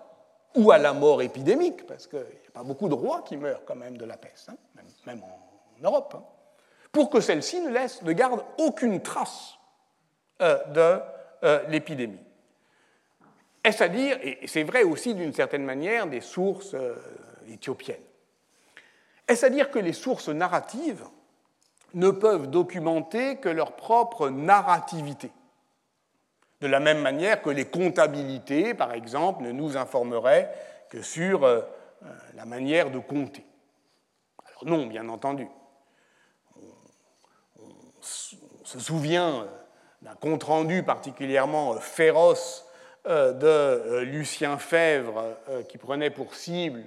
[0.56, 3.64] ou à la mort épidémique, parce qu'il n'y a pas beaucoup de rois qui meurent
[3.64, 4.56] quand même de la peste, hein,
[5.06, 6.24] même, en Europe, hein,
[6.90, 9.54] pour que celle-ci ne laisse, ne garde aucune trace
[10.42, 11.00] euh, de
[11.44, 12.18] euh, l'épidémie.
[13.62, 16.96] Est-ce à dire, et c'est vrai aussi d'une certaine manière des sources euh,
[17.48, 18.02] éthiopiennes,
[19.28, 21.04] est-ce à dire que les sources narratives
[21.94, 25.30] ne peuvent documenter que leur propre narrativité?
[26.60, 30.50] De la même manière que les comptabilités, par exemple, ne nous informaient
[30.90, 31.62] que sur euh,
[32.02, 33.44] euh, la manière de compter.
[34.46, 35.48] Alors non, bien entendu.
[36.56, 39.46] on se souvient
[40.02, 42.66] d'un compte-rendu particulièrement féroce
[43.06, 46.84] euh, de euh, Lucien Fèvre, euh, qui prenait pour cible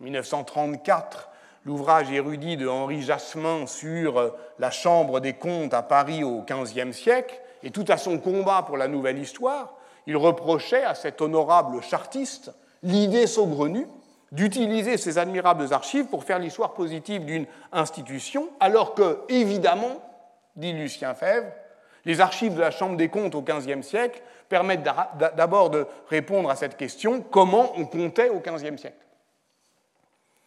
[0.00, 1.28] en 1934
[1.66, 7.38] l'ouvrage érudit de Henri Jasmin sur la Chambre des comptes à Paris au XVe siècle,
[7.62, 9.74] et tout à son combat pour la nouvelle histoire,
[10.06, 13.86] il reprochait à cet honorable chartiste l'idée saugrenue
[14.32, 20.02] d'utiliser ces admirables archives pour faire l'histoire positive d'une institution, alors que, évidemment,
[20.56, 21.48] dit Lucien Fèvre,
[22.04, 24.88] les archives de la Chambre des comptes au XVe siècle permettent
[25.36, 28.96] d'abord de répondre à cette question comment on comptait au XVe siècle?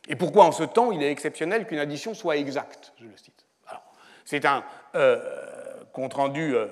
[0.07, 2.93] Et pourquoi en ce temps il est exceptionnel qu'une addition soit exacte?
[2.99, 3.45] Je le cite.
[4.25, 4.63] C'est un
[4.95, 5.19] euh,
[5.91, 6.67] compte-rendu euh,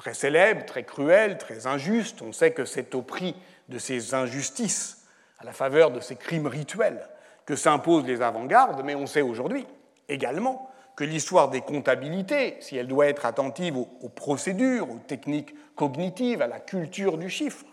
[0.00, 2.22] très célèbre, très cruel, très injuste.
[2.22, 3.36] On sait que c'est au prix
[3.68, 5.06] de ces injustices,
[5.38, 7.06] à la faveur de ces crimes rituels,
[7.44, 9.66] que s'imposent les avant-gardes, mais on sait aujourd'hui
[10.08, 16.40] également que l'histoire des comptabilités, si elle doit être attentive aux, procédures, aux techniques cognitives,
[16.40, 17.66] à la culture du chiffre,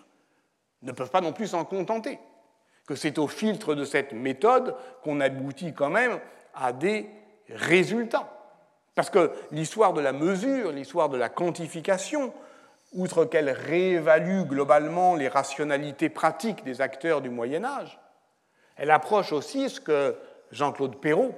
[0.81, 2.19] ne peuvent pas non plus s'en contenter,
[2.85, 6.19] que c'est au filtre de cette méthode qu'on aboutit quand même
[6.53, 7.09] à des
[7.49, 8.36] résultats.
[8.97, 12.33] Parce que l'histoire de la mesure, l'histoire de la quantification,
[12.93, 17.99] outre qu'elle réévalue globalement les rationalités pratiques des acteurs du Moyen Âge,
[18.75, 20.15] elle approche aussi ce que
[20.51, 21.35] Jean-Claude Perrault,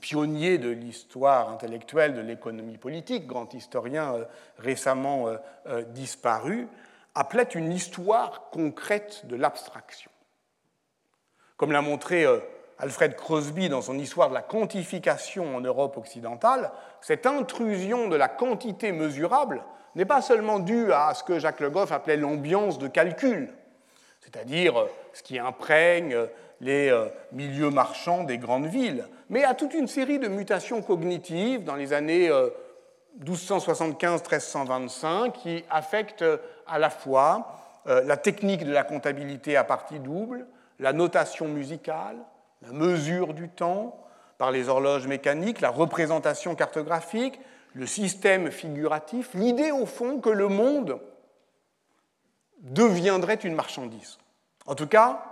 [0.00, 4.24] pionnier de l'histoire intellectuelle de l'économie politique, grand historien euh,
[4.56, 6.68] récemment euh, euh, disparu,
[7.14, 10.10] appelait une histoire concrète de l'abstraction.
[11.58, 12.24] Comme l'a montré
[12.80, 18.28] Alfred Crosby dans son histoire de la quantification en Europe occidentale, cette intrusion de la
[18.28, 19.62] quantité mesurable
[19.94, 23.52] n'est pas seulement due à ce que Jacques Le Goff appelait l'ambiance de calcul,
[24.20, 26.16] c'est-à-dire ce qui imprègne
[26.60, 31.64] les euh, milieux marchands des grandes villes, mais à toute une série de mutations cognitives
[31.64, 32.30] dans les années
[33.22, 36.24] 1275-1325 euh, qui affectent
[36.66, 40.46] à la fois euh, la technique de la comptabilité à partie double,
[40.78, 42.16] la notation musicale,
[42.62, 44.06] la mesure du temps
[44.38, 47.40] par les horloges mécaniques, la représentation cartographique,
[47.74, 51.00] le système figuratif, l'idée au fond que le monde
[52.58, 54.18] deviendrait une marchandise.
[54.66, 55.22] En tout cas,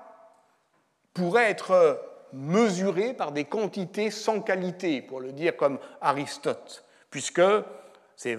[1.15, 2.01] pourrait être
[2.33, 7.43] mesuré par des quantités sans qualité, pour le dire comme Aristote, puisque
[8.17, 8.39] c'est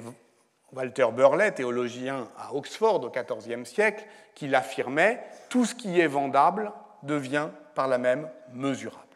[0.72, 6.72] Walter Burley, théologien à Oxford au XIVe siècle, qui l'affirmait, tout ce qui est vendable
[7.04, 9.08] devient par la même mesurable.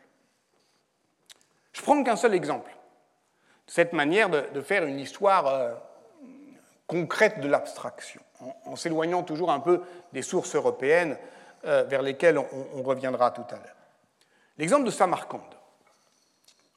[1.73, 2.73] Je prends qu'un seul exemple,
[3.67, 5.73] cette manière de, faire une histoire euh,
[6.88, 8.21] concrète de l'abstraction,
[8.63, 9.82] en s'éloignant toujours un peu
[10.13, 11.17] des sources européennes
[11.65, 13.76] euh, vers lesquels on, reviendra tout à l'heure.
[14.58, 15.41] L'exemple de Samarcande,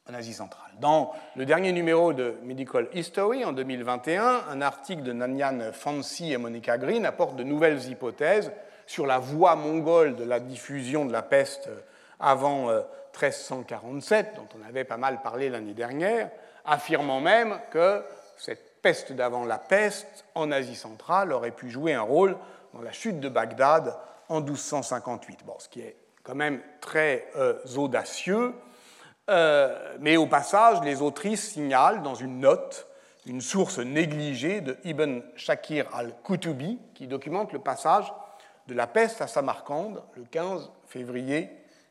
[0.09, 0.73] en Asie centrale.
[0.81, 6.37] Dans le dernier numéro de Medical History, en 2021, un article de Nanyan Fancy et
[6.37, 8.51] Monica Green apporte de nouvelles hypothèses
[8.87, 11.69] sur la voie mongole de la diffusion de la peste
[12.19, 16.31] avant 1347, euh, dont on avait pas mal parlé l'année dernière,
[16.65, 18.03] affirmant même que
[18.37, 22.37] cette peste d'avant la peste en Asie centrale aurait pu jouer un rôle
[22.73, 23.95] dans la chute de Bagdad
[24.29, 25.45] en 1258.
[25.45, 28.53] Bon, ce qui est quand même très euh, audacieux.
[29.29, 32.87] Euh, mais au passage, les autrices signalent dans une note
[33.27, 38.11] une source négligée de Ibn Shakir al-Kutubi qui documente le passage
[38.67, 41.49] de la peste à Samarcande le 15 février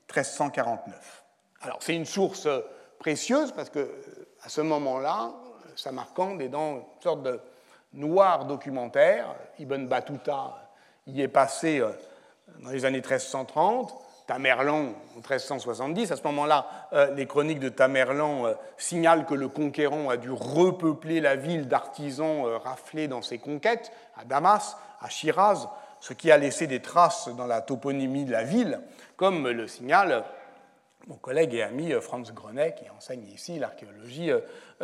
[0.09, 1.25] 1349.
[1.63, 2.49] Alors c'est une source
[2.99, 3.91] précieuse parce que
[4.43, 5.33] à ce moment-là,
[5.75, 7.41] Samarcande est dans une sorte de
[7.93, 9.27] noir documentaire.
[9.59, 10.71] Ibn Battuta
[11.07, 11.91] y est passé euh,
[12.61, 13.95] dans les années 1330,
[14.27, 16.13] Tamerlan en 1370.
[16.13, 20.31] À ce moment-là, euh, les chroniques de Tamerlan euh, signalent que le conquérant a dû
[20.31, 25.69] repeupler la ville d'artisans raflés dans ses conquêtes, à Damas, à Shiraz,
[26.01, 28.81] ce qui a laissé des traces dans la toponymie de la ville,
[29.17, 30.25] comme le signale
[31.09, 34.33] mon collègue et ami Franz Grenet, qui enseigne ici l'archéologie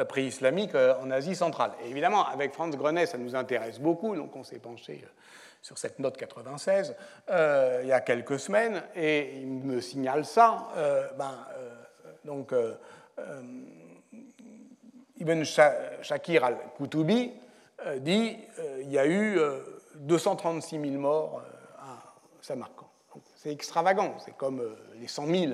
[0.09, 1.73] pré-islamique en Asie centrale.
[1.85, 5.03] Et évidemment, avec Franz Grenet, ça nous intéresse beaucoup, donc on s'est penché
[5.63, 6.95] sur cette note 96
[7.31, 10.69] euh, il y a quelques semaines et il me signale ça.
[10.77, 11.71] Euh, ben, euh,
[12.25, 12.55] donc,
[15.19, 17.33] Ibn Shakir al-Koutubi
[17.99, 18.39] dit
[18.81, 19.39] il y a eu
[19.97, 21.43] 236 000 morts
[21.79, 21.99] à
[22.41, 22.89] Samarkand.
[23.37, 24.63] C'est extravagant, c'est comme
[24.95, 25.53] les 100 000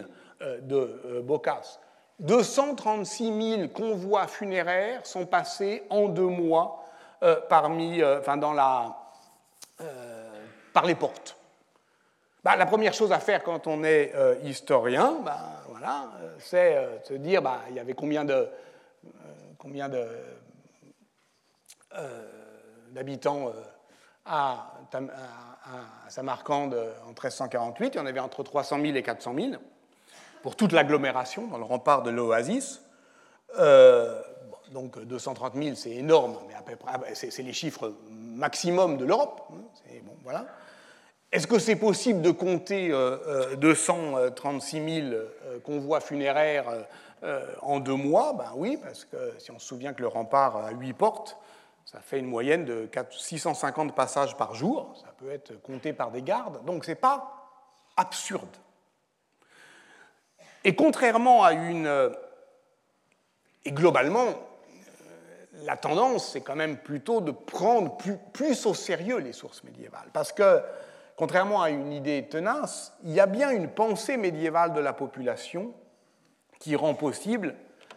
[0.61, 1.81] de Bocas.
[2.21, 6.85] 236 000 convois funéraires sont passés en deux mois
[7.49, 8.97] parmi, enfin, dans la,
[9.81, 11.37] euh, par les portes.
[12.43, 17.05] Bah, la première chose à faire quand on est euh, historien, bah, voilà, euh, c'est
[17.05, 18.49] se dire bah, il y avait combien de
[19.57, 20.05] combien de
[22.91, 23.53] d'habitants
[24.29, 27.95] à, à, Samarcande en 1348.
[27.95, 29.53] Il y en avait entre 300 000 et 400 000.
[30.43, 32.83] pour toute l'agglomération, dans le rempart de l'oasis.
[33.59, 34.21] Euh,
[34.73, 39.05] donc 230 000, c'est énorme, mais à peu près, ah, c'est les chiffres maximum de
[39.05, 39.43] l'Europe.
[39.53, 40.47] Hein, voilà.
[41.33, 42.91] Est-ce que c'est possible de compter
[43.59, 45.23] 236 000
[45.63, 46.67] convois funéraires
[47.61, 48.33] en deux mois?
[48.33, 51.37] Ben oui, parce que si on se souvient que le rempart a huit portes,
[51.91, 54.95] ça fait une moyenne de 650 passages par jour.
[55.01, 56.63] Ça peut être compté par des gardes.
[56.67, 57.49] Donc ce n'est pas
[57.97, 58.57] absurde.
[60.65, 62.13] Et contrairement à une...
[63.65, 64.35] Et globalement,
[65.65, 70.11] la tendance, c'est quand même plutôt de prendre plus, plus, au sérieux les sources médiévales.
[70.13, 70.61] Parce que
[71.17, 75.73] contrairement à une idée tenace, il y a bien une pensée médiévale de la population
[76.61, 77.55] qui rend possible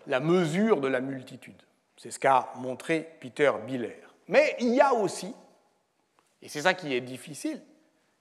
[0.07, 1.61] la mesure de la multitude.
[2.01, 4.01] C'est ce qu'a montré Peter Biller.
[4.27, 5.35] Mais il y a aussi,
[6.41, 7.61] et c'est ça qui est difficile,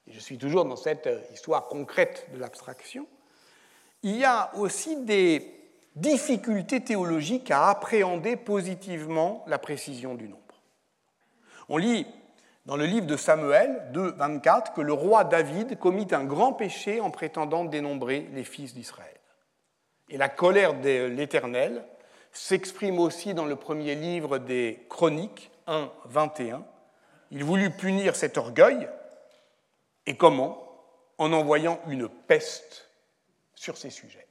[0.05, 3.07] et je suis toujours dans cette histoire concrète de l'abstraction,
[4.03, 5.51] il y a aussi des
[5.95, 10.61] difficultés théologiques à appréhender positivement la précision du nombre.
[11.67, 12.05] On lit
[12.67, 17.01] dans le livre de Samuel 2, 24 que le roi David commit un grand péché
[17.01, 19.19] en prétendant dénombrer les fils d'Israël.
[20.07, 21.83] Et la colère de l'Éternel
[22.31, 26.65] s'exprime aussi dans le premier livre des Chroniques 1, 21.
[27.31, 28.89] Il voulut punir cet orgueil,
[30.05, 30.67] et comment?
[31.17, 32.89] En envoyant une peste
[33.53, 34.27] sur ces sujets,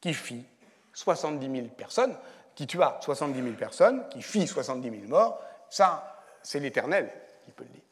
[0.00, 0.44] qui fit
[0.92, 2.16] 70 000 personnes,
[2.54, 5.40] qui tua 70 000 personnes, qui fit 70 000 morts.
[5.70, 7.12] Ça, c'est l'Éternel
[7.44, 7.82] qui peut le dire.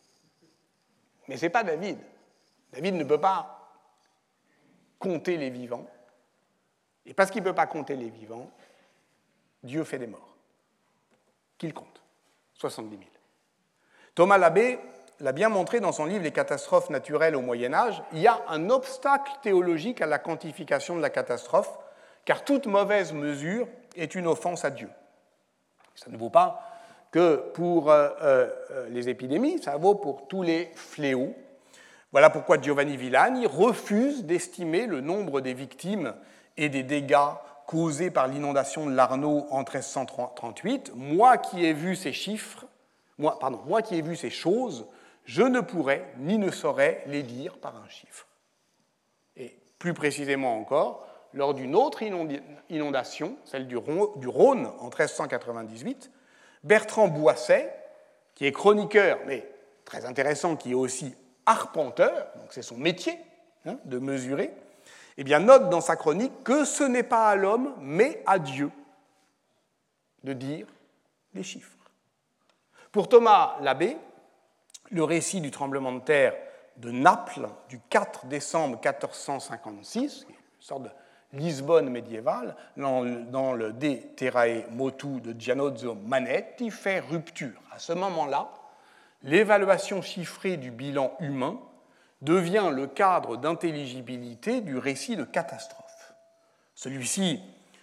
[1.28, 1.98] Mais ce n'est pas David.
[2.72, 3.60] David ne peut pas
[4.98, 5.86] compter les vivants.
[7.06, 8.50] Et parce qu'il ne peut pas compter les vivants,
[9.64, 10.36] Dieu fait des morts.
[11.58, 12.02] Qu'il compte
[12.54, 13.02] 70 000.
[14.14, 14.78] Thomas Labbé
[15.20, 18.02] l'a bien montré dans son livre Les catastrophes naturelles au Moyen Âge.
[18.12, 21.78] Il y a un obstacle théologique à la quantification de la catastrophe,
[22.24, 24.88] car toute mauvaise mesure est une offense à Dieu.
[25.94, 26.62] Ça ne vaut pas
[27.10, 31.34] que pour euh, euh, les épidémies, ça vaut pour tous les fléaux.
[32.10, 36.14] Voilà pourquoi Giovanni Villani refuse d'estimer le nombre des victimes
[36.56, 37.34] et des dégâts
[37.66, 40.92] causés par l'inondation de l'Arnaud en 1338.
[40.94, 42.66] Moi qui ai vu ces chiffres,
[43.18, 44.86] moi qui ai vu ces choses,
[45.24, 48.26] je ne pourrais ni ne saurais les dire par un chiffre.
[49.36, 52.02] Et plus précisément encore, lors d'une autre
[52.70, 56.10] inondation, celle du Rhône en 1398,
[56.62, 57.74] Bertrand Boisset,
[58.34, 59.48] qui est chroniqueur, mais
[59.84, 61.14] très intéressant, qui est aussi
[61.46, 63.18] arpenteur, donc c'est son métier
[63.66, 64.52] hein, de mesurer,
[65.16, 68.70] eh note dans sa chronique que ce n'est pas à l'homme, mais à Dieu
[70.24, 70.66] de dire
[71.34, 71.70] les chiffres.
[72.90, 73.96] Pour Thomas Labbé,
[74.90, 76.34] le récit du tremblement de terre
[76.76, 80.90] de Naples du 4 décembre 1456, une sorte de
[81.32, 87.60] Lisbonne médiévale, dans, le De Terrae Motu de Gianozzo Manetti, fait rupture.
[87.72, 88.48] À ce moment-là,
[89.22, 91.58] l'évaluation chiffrée du bilan humain
[92.24, 96.14] devient le cadre d'intelligibilité du récit de catastrophe.
[96.74, 97.40] Celui-ci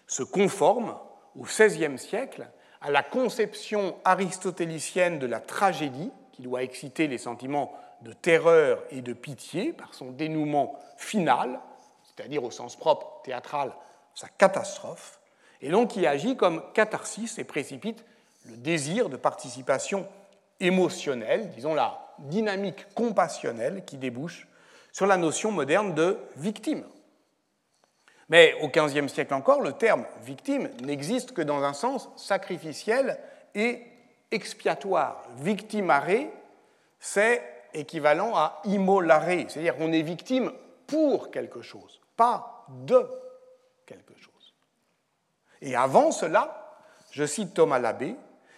[0.07, 0.97] se conforme
[1.39, 2.47] au XVIe siècle
[2.81, 9.01] à la conception aristotélicienne de la tragédie, qui doit exciter les sentiments de terreur et
[9.01, 11.59] de pitié par son dénouement final,
[12.03, 13.71] c'est-à-dire au sens propre théâtral,
[14.15, 15.19] sa catastrophe,
[15.61, 18.03] et donc qui agit comme catharsis et précipite
[18.49, 20.07] le désir de participation
[20.59, 24.47] émotionnelle, disons la dynamique compassionnelle qui débouche
[24.91, 26.83] sur la notion moderne de victime.
[28.29, 33.19] Mais au XVe siècle encore, le terme victime n'existe que dans un sens sacrificiel
[33.55, 33.83] et
[34.31, 35.23] expiatoire.
[35.37, 36.29] Victimare,
[36.99, 40.51] c'est équivalent à immolare, c'est-à-dire qu'on est victime
[40.87, 43.09] pour quelque chose pas de
[43.87, 44.53] quelque chose.
[45.59, 46.77] Et avant cela,
[47.09, 48.15] je cite Thomas Labbé,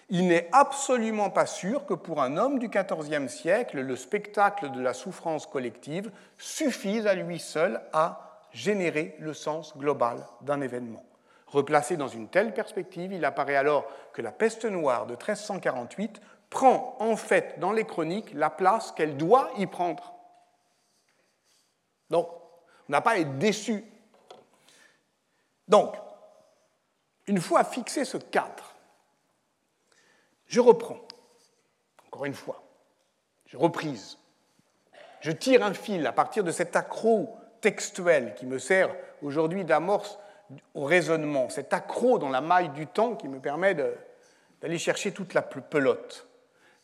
[0.09, 4.81] il n'est absolument pas sûr que pour un homme du XIVe siècle, le spectacle de
[4.81, 11.03] la souffrance collective suffise à lui seul à générer le sens global d'un événement.
[11.47, 16.95] Replacé dans une telle perspective, il apparaît alors que la peste noire de 1348 prend
[16.99, 20.13] en fait dans les chroniques la place qu'elle doit y prendre.
[22.09, 22.29] Donc,
[22.87, 23.83] on n'a pas à être déçu.
[25.67, 25.95] Donc,
[27.25, 28.62] une fois fixé ce cadre,
[30.53, 30.99] je reprends,
[32.05, 32.61] encore une fois,
[33.47, 34.19] je reprise,
[35.21, 40.19] je tire un fil à partir de cet accro textuel qui me sert aujourd'hui d'amorce
[40.75, 45.33] au raisonnement, cet accro dans la maille du temps qui me permet d'aller chercher toute
[45.33, 46.27] la pelote.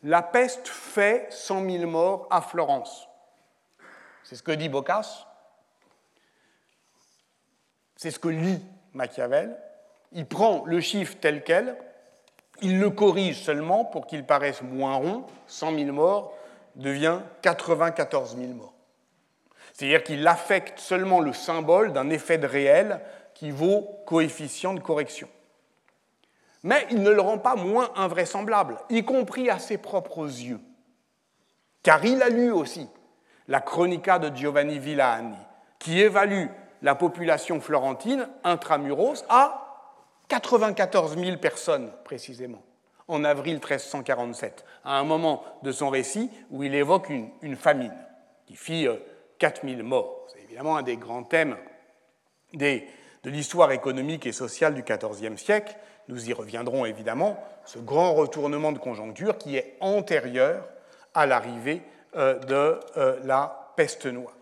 [0.01, 3.07] La peste fait 100 000 morts à Florence.
[4.23, 5.27] C'est ce que dit Boccace
[7.97, 9.55] C'est ce que lit Machiavel.
[10.11, 11.77] Il prend le chiffre tel quel,
[12.61, 16.33] il le corrige seulement pour qu'il paraisse moins rond, 100 000 morts
[16.75, 18.73] devient 94 000 morts.
[19.73, 23.01] C'est-à-dire qu'il affecte seulement le symbole d'un effet de réel
[23.33, 25.29] qui vaut coefficient de correction.
[26.63, 30.59] Mais il ne le rend pas moins invraisemblable, y compris à ses propres yeux.
[31.83, 32.89] Car il a lu aussi
[33.47, 35.37] la Chronica de Giovanni Villani,
[35.79, 36.47] qui évalue
[36.81, 39.68] la population florentine intramuros à
[40.29, 42.61] 94 000 personnes précisément,
[43.07, 47.93] en avril 1347, à un moment de son récit où il évoque une, famine
[48.45, 48.87] qui fit
[49.39, 50.27] 4 euh, 000 morts.
[50.27, 51.57] C'est évidemment un des grands thèmes
[52.53, 52.83] de
[53.25, 55.75] l'histoire économique et sociale du XIVe siècle.
[56.07, 60.67] Nous y reviendrons évidemment, ce grand retournement de conjoncture qui est antérieur
[61.15, 61.81] à l'arrivée
[62.15, 64.33] euh, de euh, la peste noire.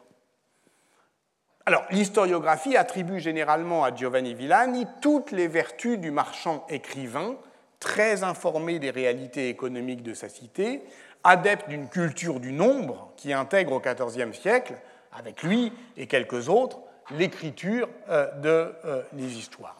[1.68, 7.36] Alors, l'historiographie attribue généralement à Giovanni Villani toutes les vertus du marchand écrivain,
[7.82, 10.82] très informé des réalités économiques de sa cité,
[11.26, 14.76] adepte d'une culture du nombre qui intègre au XIVe siècle,
[15.12, 16.80] avec lui et quelques autres,
[17.12, 18.74] l'écriture euh, de,
[19.12, 19.76] de l'histoire.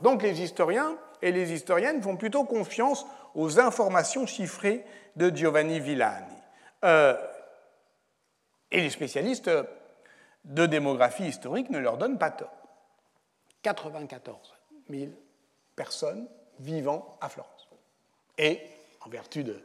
[0.00, 4.82] Donc, les historiens et les historiennes font plutôt confiance aux informations chiffrées
[5.16, 6.24] de Giovanni Villani.
[6.86, 7.14] Euh,
[8.72, 9.50] et les spécialistes
[10.46, 12.54] de démographie historique ne leur donnent pas tort.
[13.62, 14.54] 94
[14.88, 15.10] 000
[15.74, 16.28] personnes
[16.60, 17.68] vivant à Florence.
[18.38, 18.60] Et,
[19.04, 19.62] en vertu de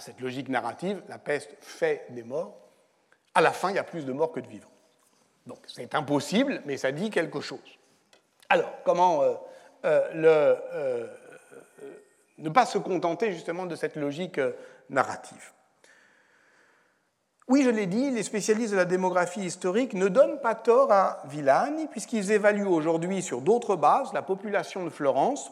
[0.00, 2.56] cette logique narrative, la peste fait des morts.
[3.34, 4.68] À la fin, il y a plus de morts que de vivants.
[5.46, 7.78] Donc c'est impossible, mais ça dit quelque chose.
[8.50, 9.34] Alors, comment euh,
[9.86, 10.56] euh,
[11.06, 11.10] le,
[12.38, 14.40] ne pas se contenter justement de cette logique
[14.90, 15.52] narrative?
[17.48, 21.22] Oui, je l'ai dit, les spécialistes de la démographie historique ne donnent pas tort à
[21.24, 25.50] Villani, puisqu'ils évaluent aujourd'hui sur d'autres bases la population de Florence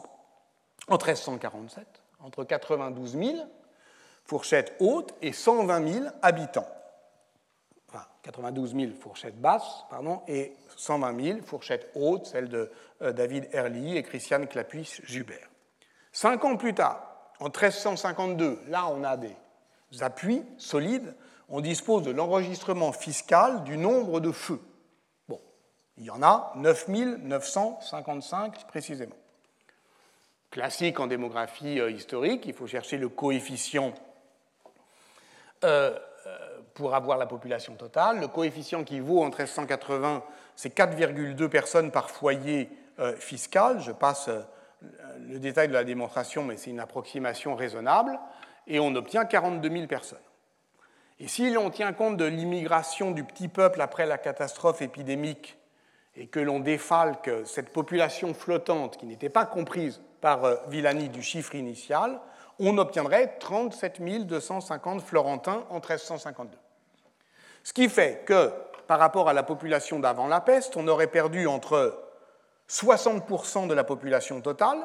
[0.87, 1.87] en 1347,
[2.19, 3.37] entre 92 000
[4.25, 6.67] fourchettes hautes et 120 000 habitants.
[7.89, 12.69] Enfin, 92 000 fourchettes basses pardon, et 120 000 fourchettes hautes, celles de
[13.01, 15.49] euh, David Herlihy et Christiane Clapuis-Jubert.
[16.11, 19.35] Cinq ans plus tard, en 1352, là on a des
[20.01, 21.15] appuis solides
[21.49, 24.59] on dispose de l'enregistrement fiscal du nombre de feux.
[25.29, 25.39] Bon,
[25.97, 29.15] il y en a 9955 précisément.
[30.51, 33.93] Classique en démographie euh, historique, il faut chercher le coefficient
[35.63, 36.37] euh, euh,
[36.73, 38.19] pour avoir la population totale.
[38.19, 40.23] Le coefficient qui vaut en 1380,
[40.55, 42.69] c'est 4,2 personnes par foyer
[43.19, 43.79] fiscal.
[43.79, 44.27] Je passe
[45.19, 48.19] le détail de la démonstration, mais c'est une approximation raisonnable.
[48.65, 50.17] Et on obtient 42 000 personnes.
[51.19, 55.57] Et si l'on tient compte de l'immigration du petit peuple après la catastrophe épidémique
[56.15, 61.23] et que l'on défalque cette population flottante qui n'était pas comprise par euh, Villani du
[61.23, 62.19] chiffre initial,
[62.59, 66.57] on obtiendrait 37 250 Florentins en 1352.
[67.63, 68.51] Ce qui fait que,
[68.87, 71.99] par rapport à la population d'avant la peste, on aurait perdu entre
[72.69, 74.81] 60% de la population totale,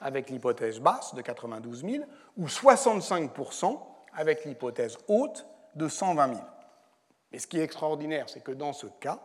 [0.00, 2.04] avec l'hypothèse basse de 92 000,
[2.36, 3.78] ou 65%
[4.14, 6.40] avec l'hypothèse haute de 120 000.
[7.32, 9.18] Mais ce qui est extraordinaire, c'est que dans ce cas,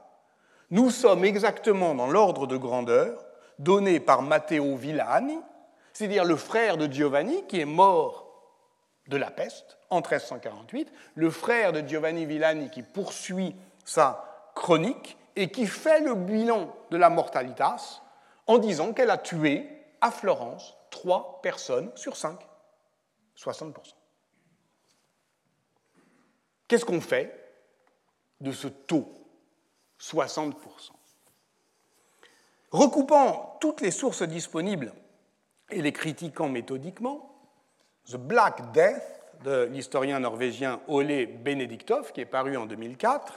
[0.71, 3.23] nous sommes exactement dans l'ordre de grandeur
[3.59, 5.39] donné par Matteo Villani,
[5.93, 8.25] c'est-à-dire le frère de Giovanni qui est mort
[9.07, 15.49] de la peste en 1348, le frère de Giovanni Villani qui poursuit sa chronique et
[15.49, 18.01] qui fait le bilan de la mortalitas
[18.47, 19.69] en disant qu'elle a tué
[20.01, 22.39] à Florence trois personnes sur cinq,
[23.37, 23.73] 60%.
[26.67, 27.33] Qu'est-ce qu'on fait
[28.41, 29.11] de ce taux
[29.99, 30.53] 60%.
[32.71, 34.93] Recoupant toutes les sources disponibles
[35.69, 37.31] et les critiquant méthodiquement,
[38.09, 39.01] The Black Death
[39.43, 43.33] de l'historien norvégien Ole Benediktov, qui est paru en 2004,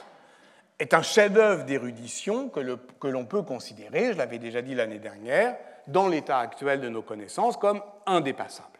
[0.79, 5.57] est un chef-d'œuvre d'érudition que l'on peut considérer, je l'avais déjà dit l'année dernière,
[5.87, 8.78] dans l'état actuel de nos connaissances, comme indépassable.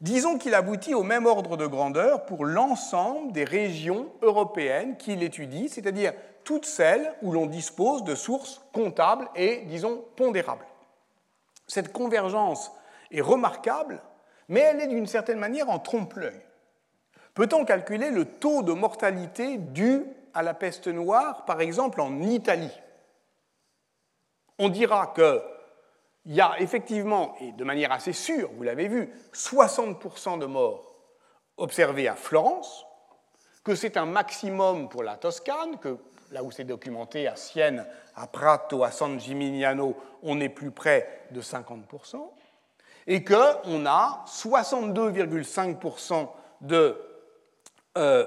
[0.00, 5.70] Disons qu'il aboutit au même ordre de grandeur pour l'ensemble des régions européennes qu'il étudie,
[5.70, 6.12] c'est-à-dire
[6.44, 10.66] toutes celles où l'on dispose de sources comptables et, disons, pondérables.
[11.66, 12.70] Cette convergence
[13.10, 14.02] est remarquable,
[14.48, 16.40] mais elle est d'une certaine manière en trompe-l'œil.
[17.34, 22.80] Peut-on calculer le taux de mortalité dû à la peste noire, par exemple en Italie?
[24.58, 25.42] On dira que
[26.26, 30.96] il y a effectivement, et de manière assez sûre, vous l'avez vu, 60% de morts
[31.56, 32.84] observés à Florence,
[33.64, 35.98] que c'est un maximum pour la Toscane, que
[36.32, 41.28] là où c'est documenté à Sienne, à Prato, à San Gimignano, on est plus près
[41.30, 42.16] de 50%,
[43.06, 46.28] et qu'on a 62,5%
[46.60, 47.00] de
[47.96, 48.26] euh,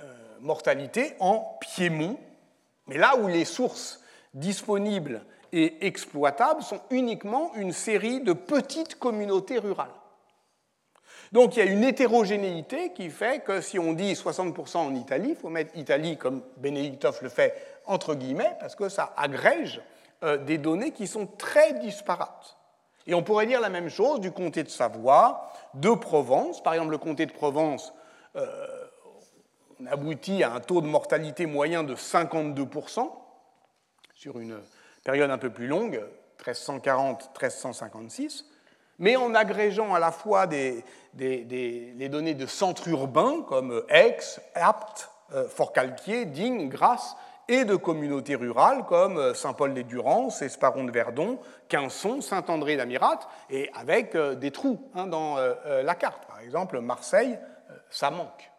[0.00, 2.18] euh, mortalité en Piémont,
[2.86, 5.22] mais là où les sources disponibles
[5.56, 9.88] et exploitables sont uniquement une série de petites communautés rurales.
[11.32, 15.30] Donc il y a une hétérogénéité qui fait que si on dit 60% en Italie,
[15.30, 17.54] il faut mettre Italie comme Benedictov le fait
[17.86, 19.80] entre guillemets, parce que ça agrège
[20.22, 22.58] euh, des données qui sont très disparates.
[23.06, 26.62] Et on pourrait dire la même chose du comté de Savoie, de Provence.
[26.62, 27.94] Par exemple, le comté de Provence,
[28.34, 28.66] euh,
[29.80, 33.10] on aboutit à un taux de mortalité moyen de 52%
[34.14, 34.60] sur une
[35.06, 36.02] période un peu plus longue,
[36.44, 38.44] 1340-1356
[38.98, 40.84] mais en agrégeant à la fois des,
[41.18, 44.18] les données de centres urbains comme Aix,
[44.54, 47.16] Apt, euh, Fort-Calquier, Digne, Grasse,
[47.48, 51.38] et de communautés rurales comme euh, Saint-Paul-des-Durances, Esparon de Verdon,
[51.68, 56.26] Quinson, Saint-André d'Amirat, et avec euh, des trous hein, dans la carte.
[56.26, 57.38] Par exemple, Marseille,
[57.90, 58.50] ça manque.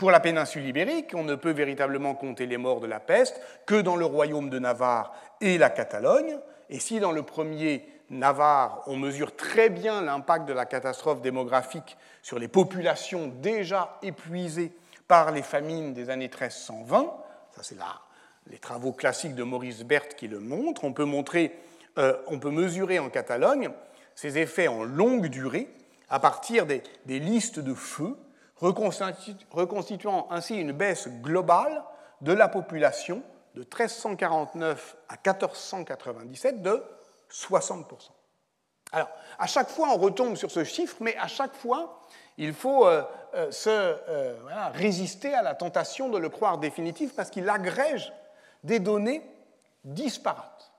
[0.00, 3.78] Pour la péninsule ibérique, on ne peut véritablement compter les morts de la peste que
[3.78, 6.38] dans le royaume de Navarre et la Catalogne,
[6.70, 11.98] et si dans le premier Navarre, on mesure très bien l'impact de la catastrophe démographique
[12.22, 14.72] sur les populations déjà épuisées
[15.06, 17.12] par les famines des années 1320.
[17.54, 18.00] Ça, c'est là
[18.46, 20.84] les travaux classiques de Maurice Berthe qui le montrent.
[20.84, 21.54] On peut, montrer,
[21.98, 23.68] euh, on peut mesurer en Catalogne
[24.14, 25.68] ces effets en longue durée
[26.08, 28.16] à partir des, des listes de feux,
[28.60, 31.82] reconstituant ainsi une baisse globale
[32.20, 33.22] de la population
[33.54, 36.82] de 1349 à 1497 de
[37.30, 37.84] 60%.
[38.92, 39.08] Alors,
[39.38, 42.00] à chaque fois, on retombe sur ce chiffre, mais à chaque fois,
[42.38, 43.02] il faut euh,
[43.34, 44.36] euh, euh,
[44.74, 48.12] résister à la tentation de le croire définitif parce qu'il agrège
[48.64, 49.22] des données
[49.84, 50.72] disparates.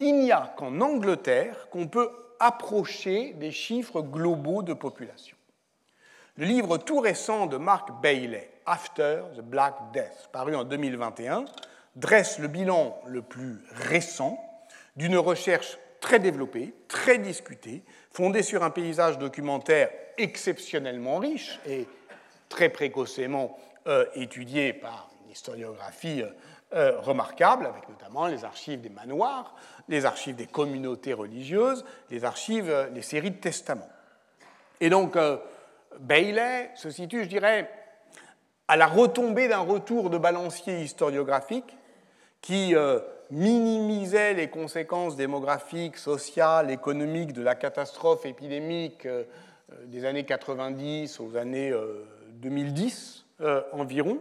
[0.00, 2.10] Il n'y a qu'en Angleterre qu'on peut
[2.40, 5.33] approcher des chiffres globaux de population.
[6.36, 11.44] Le livre tout récent de Mark Bailey, After the Black Death, paru en 2021,
[11.94, 14.44] dresse le bilan le plus récent
[14.96, 21.86] d'une recherche très développée, très discutée, fondée sur un paysage documentaire exceptionnellement riche et
[22.48, 23.56] très précocement
[23.86, 26.30] euh, étudié par une historiographie euh,
[26.74, 29.54] euh, remarquable, avec notamment les archives des manoirs,
[29.88, 33.88] les archives des communautés religieuses, les archives, les séries de testaments.
[34.80, 35.16] Et donc,
[36.00, 37.70] Bailey se situe, je dirais,
[38.68, 41.76] à la retombée d'un retour de balancier historiographique
[42.40, 42.74] qui
[43.30, 49.24] minimisait les conséquences démographiques, sociales, économiques de la catastrophe épidémique euh,
[49.86, 51.72] des années 90 aux années
[52.34, 54.18] 2010 euh, euh, environ,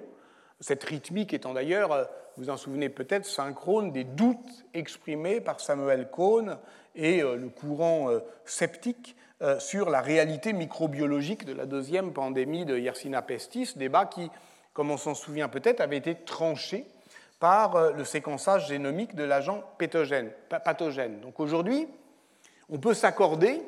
[0.59, 2.07] cette rythmique étant d'ailleurs,
[2.37, 6.57] vous en souvenez peut-être, synchrone des doutes exprimés par Samuel Cohn
[6.95, 8.09] et le courant
[8.45, 9.15] sceptique
[9.59, 14.29] sur la réalité microbiologique de la deuxième pandémie de Yersinia pestis, débat qui,
[14.73, 16.85] comme on s'en souvient peut-être, avait été tranché
[17.43, 21.19] par euh, le séquençage génomique de l'agent pathogène.
[21.19, 21.89] Donc aujourd'hui,
[22.69, 23.61] on peut s'accorder,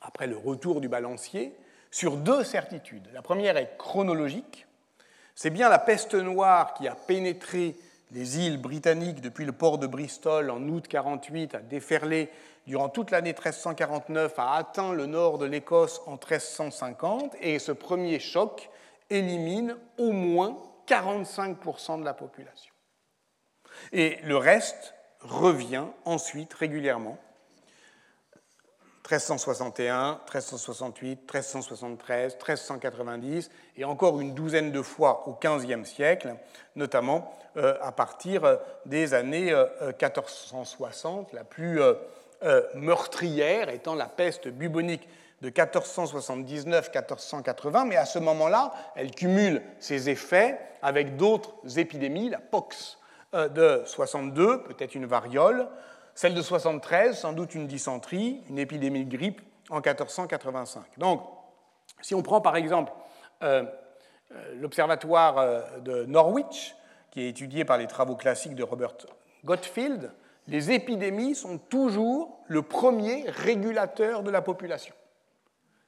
[0.00, 1.52] après le retour du balancier,
[1.90, 3.06] sur deux certitudes.
[3.12, 4.66] La première est chronologique.
[5.34, 7.76] C'est bien la peste noire qui a pénétré
[8.12, 12.30] les îles britanniques depuis le port de Bristol en août 48, a déferlé
[12.68, 18.20] durant toute l'année 1349, a atteint le nord de l'Écosse en 1350, et ce premier
[18.20, 18.68] choc
[19.08, 22.74] élimine au moins 45% de la population.
[23.92, 27.16] Et le reste revient ensuite régulièrement.
[29.10, 36.34] 1361, 1368, 1373, 1390 et encore une douzaine de fois au XVe siècle,
[36.76, 39.54] notamment euh, à partir des années
[40.00, 41.94] 1460, euh, la plus euh,
[42.74, 45.08] meurtrière étant la peste bubonique
[45.42, 52.98] de 1479-1480, mais à ce moment-là, elle cumule ses effets avec d'autres épidémies, la pox
[53.34, 55.66] euh, de 62, peut-être une variole,
[56.18, 59.40] celle de 73, sans doute une dysenterie, une épidémie de grippe
[59.70, 60.82] en 1485.
[60.96, 61.22] Donc,
[62.00, 62.92] si on prend par exemple
[63.44, 63.62] euh,
[64.32, 66.74] euh, l'observatoire de Norwich,
[67.12, 68.94] qui est étudié par les travaux classiques de Robert
[69.44, 70.10] Gottfield,
[70.48, 74.96] les épidémies sont toujours le premier régulateur de la population.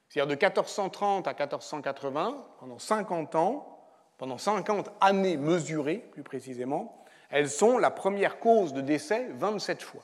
[0.08, 3.80] C'est-à-dire de 1430 à 1480, pendant 50 ans,
[4.16, 10.02] pendant 50 années mesurées plus précisément, elles sont la première cause de décès 27 fois.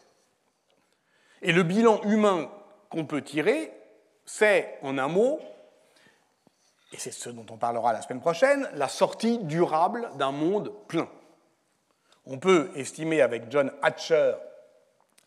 [1.46, 2.50] Et le bilan humain
[2.90, 3.72] qu'on peut tirer,
[4.24, 5.38] c'est, en un mot,
[6.92, 11.08] et c'est ce dont on parlera la semaine prochaine, la sortie durable d'un monde plein.
[12.26, 14.32] On peut estimer avec John Hatcher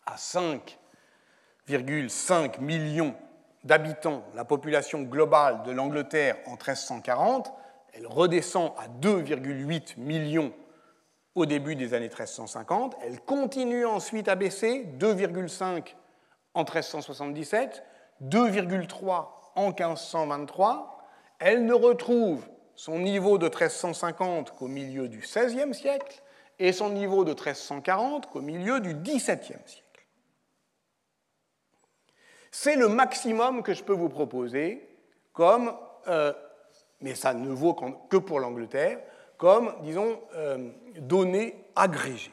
[0.04, 3.14] à 5,5 millions
[3.64, 7.50] d'habitants la population globale de l'Angleterre en 1340.
[7.94, 10.52] Elle redescend à 2,8 millions
[11.34, 12.96] au début des années 1350.
[13.02, 15.94] Elle continue ensuite à baisser, 2,5
[16.54, 17.82] en 1377,
[18.22, 21.08] 2,3 en 1523.
[21.38, 26.22] Elle ne retrouve son niveau de 1350 qu'au milieu du XVIe siècle
[26.58, 30.06] et son niveau de 1340 qu'au milieu du XVIIe siècle.
[32.50, 34.86] C'est le maximum que je peux vous proposer
[35.32, 35.72] comme,
[36.08, 36.32] euh,
[37.00, 38.98] mais ça ne vaut que pour l'Angleterre,
[39.38, 42.32] comme, disons, euh, données agrégées.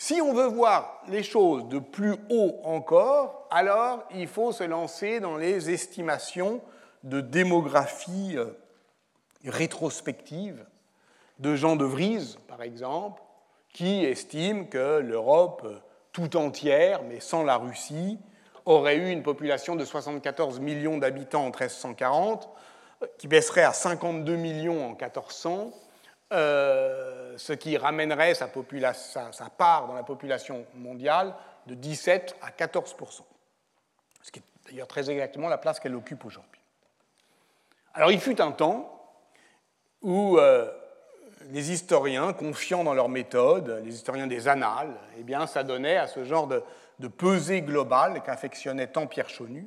[0.00, 5.18] Si on veut voir les choses de plus haut encore, alors il faut se lancer
[5.18, 6.60] dans les estimations
[7.02, 8.46] de démographie euh,
[9.44, 10.64] rétrospective
[11.40, 13.20] de Jean de Vries, par exemple,
[13.72, 15.66] qui estime que l'Europe
[16.12, 18.20] tout entière, mais sans la Russie,
[18.66, 22.48] aurait eu une population de 74 millions d'habitants en 1340,
[23.18, 25.72] qui baisserait à 52 millions en 1400,
[26.32, 28.48] euh, ce qui ramènerait sa,
[29.56, 31.34] part dans la population mondiale
[31.66, 33.22] de 17 à 14%
[34.22, 36.60] ce qui est d'ailleurs très exactement la place qu'elle occupe aujourd'hui.
[37.94, 38.94] Alors il fut un temps
[40.02, 40.70] où euh,
[41.50, 46.06] les historiens, confiants dans leur méthode, les historiens des annales, eh bien, ça donnait à
[46.06, 46.62] ce genre de,
[47.08, 49.66] pesée globale qu'affectionnait tant Pierre Chaunu,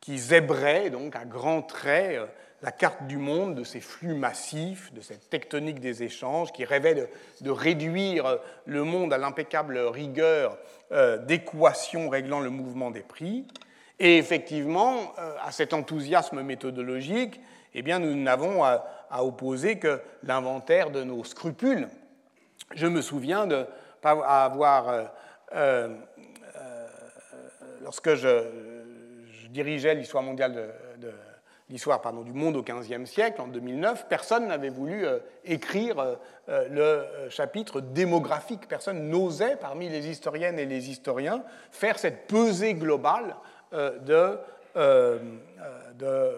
[0.00, 2.26] qui zébrait donc à grands traits euh,
[2.62, 7.08] la carte du monde de ces flux massifs, de cette tectonique des échanges, qui rêvait
[7.40, 8.36] de, réduire euh,
[8.66, 10.56] le monde à l'impeccable rigueur
[10.92, 13.46] euh, d'équations réglant le mouvement des prix.
[13.98, 17.40] Et effectivement, à cet enthousiasme méthodologique,
[17.74, 18.84] eh bien, nous n'avons à,
[19.18, 21.88] opposer que l'inventaire de nos scrupules.
[22.74, 23.64] Je me souviens de
[24.00, 24.12] pas
[24.44, 25.10] avoir
[27.82, 28.44] lorsque je,
[29.50, 31.12] dirigeais l'histoire mondiale de,
[31.72, 36.14] l'histoire pardon, du monde au XVe siècle, en 2009, personne n'avait voulu euh, écrire euh,
[36.50, 38.68] euh, le chapitre démographique.
[38.68, 43.36] Personne n'osait, parmi les historiennes et les historiens, faire cette pesée globale
[43.72, 44.38] de,
[44.74, 46.30] de,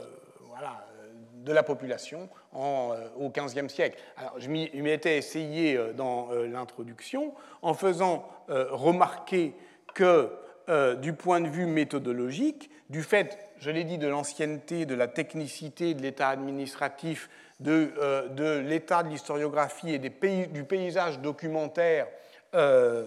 [0.48, 0.86] voilà,
[1.34, 3.98] de la population en, au XVe siècle.
[4.16, 9.56] Alors, je m'y étais essayé dans l'introduction en faisant remarquer
[9.94, 10.30] que
[11.00, 15.94] du point de vue méthodologique, du fait, je l'ai dit, de l'ancienneté, de la technicité
[15.94, 22.06] de l'état administratif, de, euh, l'état de l'historiographie et du paysage documentaire,
[22.54, 23.06] euh,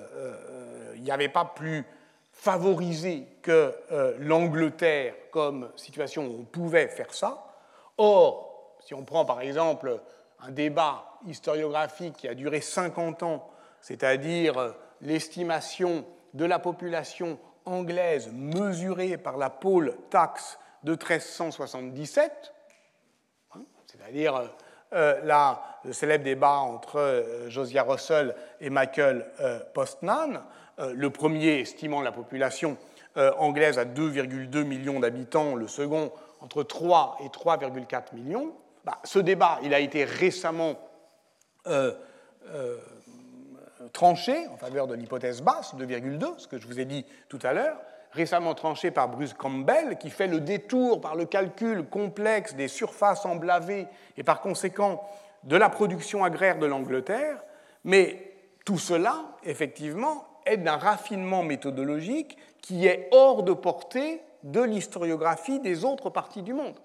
[0.95, 1.85] il n'y avait pas plus
[2.33, 3.71] favorisé que
[4.19, 7.53] l'Angleterre comme situation où on pouvait faire ça.
[7.99, 10.01] Or, si on prend par exemple
[10.39, 13.47] un débat historiographique qui a duré 50 ans,
[13.79, 16.03] c'est-à-dire l'estimation
[16.33, 17.37] de la population
[17.67, 22.53] anglaise mesurée par la pôle taxe de 1377,
[23.55, 24.47] hein, c'est-à-dire euh,
[24.93, 29.25] euh, le célèbre débat entre euh, Josiah Russell et Michael
[29.73, 30.41] Postman,
[30.79, 32.77] le premier estimant la population
[33.15, 38.53] anglaise à 2,2 millions d'habitants, le second entre 3 et 3,4 millions.
[38.85, 40.75] Bah, ce débat, il a été récemment
[43.93, 47.53] tranché en faveur de l'hypothèse basse, 2,2, ce que je vous ai dit tout à
[47.53, 47.77] l'heure,
[48.11, 53.25] récemment tranché par Bruce Campbell, qui fait le détour par le calcul complexe des surfaces
[53.25, 55.03] emblavées et par conséquent
[55.43, 57.41] de la production agraire de l'Angleterre,
[57.83, 58.33] mais
[58.65, 65.85] tout cela, effectivement, est d'un raffinement méthodologique qui est hors de portée de l'historiographie des
[65.85, 66.75] autres parties du monde.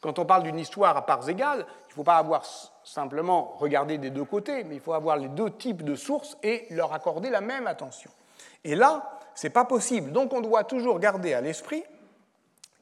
[0.00, 2.44] Quand on parle d'une histoire à parts égales, il ne faut pas avoir
[2.84, 6.66] simplement regardé des deux côtés, mais il faut avoir les deux types de sources et
[6.70, 8.10] leur accorder la même attention.
[8.64, 10.12] Et là, ce n'est pas possible.
[10.12, 11.84] Donc on doit toujours garder à l'esprit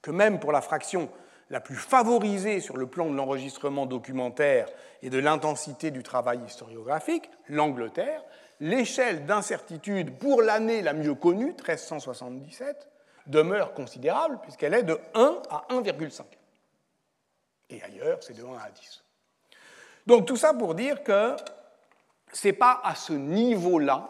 [0.02, 1.08] que même pour la fraction
[1.50, 4.68] la plus favorisée sur le plan de l'enregistrement documentaire
[5.02, 8.22] et de l'intensité du travail historiographique, l'Angleterre,
[8.60, 12.88] l'échelle d'incertitude pour l'année la mieux connue, 1377,
[13.26, 16.22] demeure considérable puisqu'elle est de 1 à 1,5
[17.70, 19.04] et ailleurs, c'est de 1 à 10.
[20.06, 21.36] Donc tout ça pour dire que
[22.32, 24.08] ce n'est pas à ce niveau-là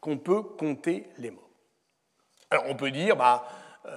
[0.00, 1.42] qu'on peut compter les morts.
[2.50, 3.44] Alors on peut dire, bah,
[3.86, 3.96] euh,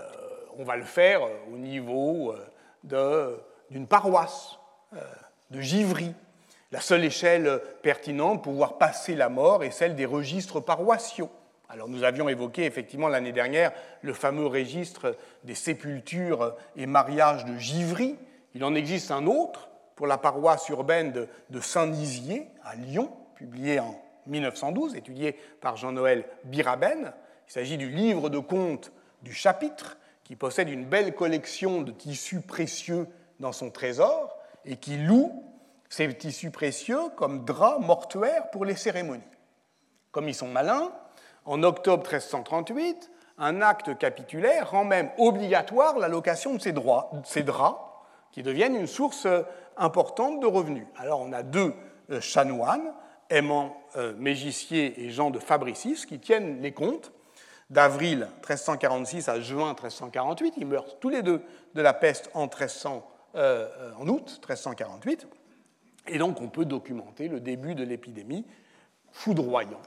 [0.57, 2.33] on va le faire euh, au niveau
[2.83, 3.38] euh,
[3.69, 4.57] d'une paroisse,
[5.51, 6.13] de Givry.
[6.71, 11.29] La seule échelle pertinente pour pouvoir passer la mort est celle des registres paroissiaux.
[11.67, 13.71] Alors nous avions évoqué effectivement l'année dernière
[14.01, 18.15] le fameux registre des sépultures et mariages de Givry,
[18.53, 23.95] il en existe un autre pour la paroisse urbaine de, Saint-Nizier, à Lyon, publié en
[24.27, 27.13] 1912, étudié par Jean-Noël Biraben.
[27.47, 28.91] Il s'agit du livre de comptes
[29.21, 33.07] du chapitre, qui possède une belle collection de tissus précieux
[33.39, 34.35] dans son trésor
[34.65, 35.43] et qui loue
[35.89, 39.21] ces tissus précieux comme draps mortuaires pour les cérémonies.
[40.11, 40.91] Comme ils sont malins,
[41.45, 47.43] en octobre 1338, un acte capitulaire rend même obligatoire la location de ces, droits, ces
[47.43, 47.79] draps,
[48.31, 49.27] qui deviennent une source
[49.78, 50.86] importante de revenus.
[50.97, 51.73] Alors on a deux
[52.09, 52.93] euh, chanoines,
[53.30, 57.11] Aimant euh, Mégissier et Jean de Fabricis, qui tiennent les comptes
[57.69, 60.53] d'avril 1346 à juin 1348.
[60.57, 61.41] Ils meurent tous les deux
[61.73, 62.47] de la peste en,
[63.36, 65.28] euh, en août 1348.
[66.07, 68.45] Et donc on peut documenter le début de l'épidémie
[69.11, 69.82] foudroyant,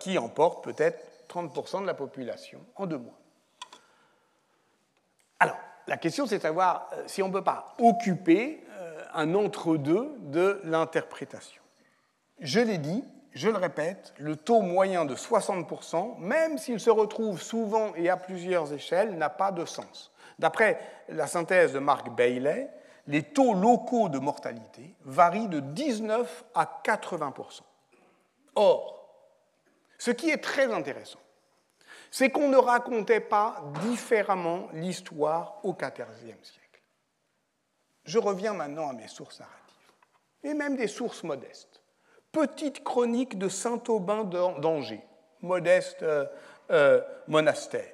[0.00, 0.98] qui emporte peut-être
[1.28, 3.18] 30% de la population en deux mois.
[5.38, 5.56] Alors,
[5.86, 8.65] la question, c'est de savoir euh, si on ne peut pas occuper euh,
[9.16, 11.62] un entre-deux de l'interprétation.
[12.38, 13.02] Je l'ai dit,
[13.32, 18.16] je le répète, le taux moyen de 60%, même s'il se retrouve souvent et à
[18.16, 20.12] plusieurs échelles, n'a pas de sens.
[20.38, 22.70] D'après la synthèse de Mark Bailey,
[23.06, 27.60] les taux locaux de mortalité varient de 19 à 80%.
[28.54, 29.08] Or,
[29.98, 31.20] ce qui est très intéressant,
[32.10, 36.65] c'est qu'on ne racontait pas différemment l'histoire au XIVe siècle.
[38.06, 39.92] Je reviens maintenant à mes sources narratives,
[40.44, 41.82] et même des sources modestes.
[42.32, 45.04] Petite chronique de Saint-Aubin d'Angers,
[45.42, 46.26] modeste euh,
[46.70, 47.92] euh, monastère.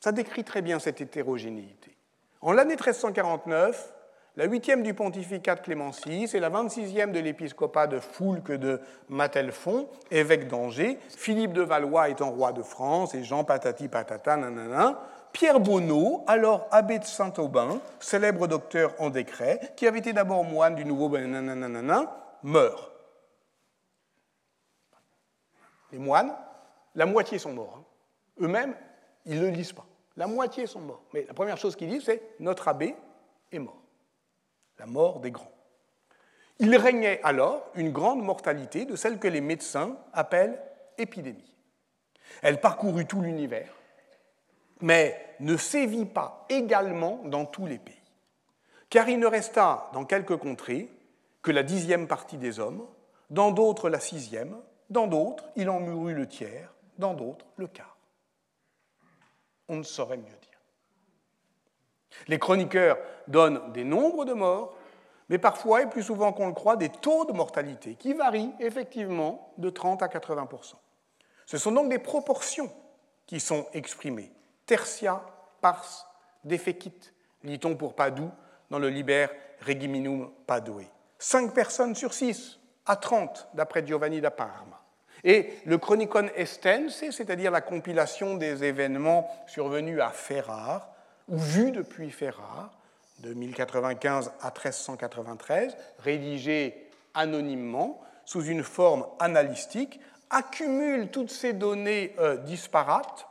[0.00, 1.96] Ça décrit très bien cette hétérogénéité.
[2.40, 3.92] En l'année 1349,
[4.36, 8.80] la huitième du pontificat de Clément VI et la 26e de l'épiscopat de Foulques de
[9.10, 15.00] Matelfond, évêque d'Angers, Philippe de Valois étant roi de France et Jean Patati Patata, nanana,
[15.32, 20.74] Pierre Bonneau, alors abbé de Saint-Aubin, célèbre docteur en décret, qui avait été d'abord moine
[20.74, 21.08] du nouveau
[22.42, 22.90] meurt.
[25.90, 26.34] Les moines,
[26.94, 27.78] la moitié sont morts.
[27.78, 27.84] Hein.
[28.40, 28.74] Eux-mêmes,
[29.26, 29.86] ils ne le lisent pas.
[30.16, 31.02] La moitié sont morts.
[31.12, 32.94] Mais la première chose qu'ils disent, c'est notre abbé
[33.50, 33.82] est mort
[34.82, 35.52] la mort des grands.
[36.58, 40.60] Il régnait alors une grande mortalité de celle que les médecins appellent
[40.98, 41.54] épidémie.
[42.42, 43.72] Elle parcourut tout l'univers,
[44.82, 47.94] mais ne sévit pas également dans tous les pays,
[48.90, 50.90] car il ne resta dans quelques contrées
[51.40, 52.86] que la dixième partie des hommes,
[53.30, 54.56] dans d'autres la sixième,
[54.90, 57.96] dans d'autres il en mourut le tiers, dans d'autres le quart.
[59.68, 60.60] On ne saurait mieux dire.
[62.28, 64.76] Les chroniqueurs donnent des nombres de morts,
[65.28, 69.52] mais parfois, et plus souvent qu'on le croit, des taux de mortalité qui varient effectivement
[69.56, 70.74] de 30 à 80%
[71.46, 72.70] Ce sont donc des proportions
[73.26, 74.30] qui sont exprimées.
[74.66, 75.22] Tertia,
[75.60, 76.12] pars,
[76.44, 78.30] defecit, lit-on pour Padoue
[78.70, 79.26] dans le Liber
[79.66, 80.86] Regiminum Padoe.
[81.18, 84.82] Cinq personnes sur six à 30, d'après Giovanni da Parma.
[85.24, 90.88] Et le Chronicon Estense, c'est-à-dire la compilation des événements survenus à Ferrare,
[91.28, 92.72] ou vus depuis Ferrare,
[93.20, 100.00] de 1095 à 1393, rédigé anonymement, sous une forme analytique,
[100.30, 103.28] accumule toutes ces données euh, disparates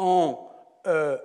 [0.00, 0.50] en
[0.86, 1.18] euh,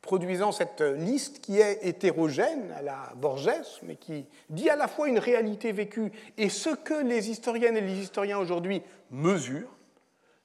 [0.00, 5.08] produisant cette liste qui est hétérogène à la Borges, mais qui dit à la fois
[5.08, 9.70] une réalité vécue et ce que les historiennes et les historiens aujourd'hui mesurent.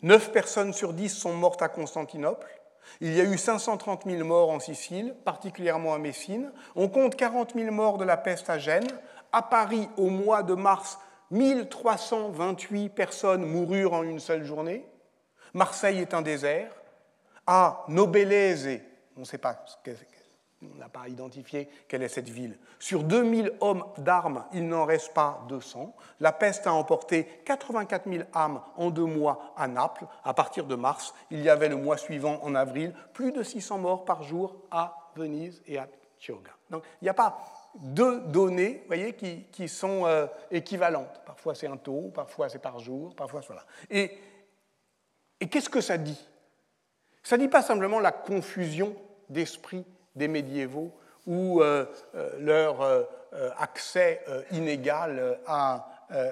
[0.03, 2.47] Neuf personnes sur dix sont mortes à Constantinople,
[3.01, 6.51] il y a eu 530 000 morts en Sicile, particulièrement à Messine.
[6.75, 8.87] On compte 40 000 morts de la peste à Gênes.
[9.31, 10.99] À Paris, au mois de mars,
[11.31, 14.85] 1328 personnes moururent en une seule journée.
[15.57, 16.71] Marseille est un désert.
[17.47, 18.79] À Nobelese,
[19.15, 19.65] on ne sait pas
[20.61, 22.57] on n'a pas identifié quelle est cette ville.
[22.79, 25.95] Sur 2000 hommes d'armes, il n'en reste pas 200.
[26.19, 30.05] La peste a emporté 84 000 âmes en deux mois à Naples.
[30.23, 33.77] À partir de mars, il y avait le mois suivant, en avril, plus de 600
[33.77, 35.87] morts par jour à Venise et à
[36.19, 36.53] Chioggia.
[36.71, 37.37] Donc il n'y a pas
[37.75, 41.21] deux données voyez, qui, sont euh, équivalentes.
[41.25, 43.63] Parfois c'est un taux, parfois c'est par jour, parfois voilà.
[43.91, 44.11] Et,
[45.39, 46.27] et qu'est-ce que ça dit?
[47.23, 48.95] Ça ne dit pas simplement la confusion
[49.29, 49.85] d'esprit
[50.15, 50.91] des médiévaux
[51.25, 51.85] ou euh,
[52.15, 53.03] euh, leur euh,
[53.57, 55.85] accès inégal à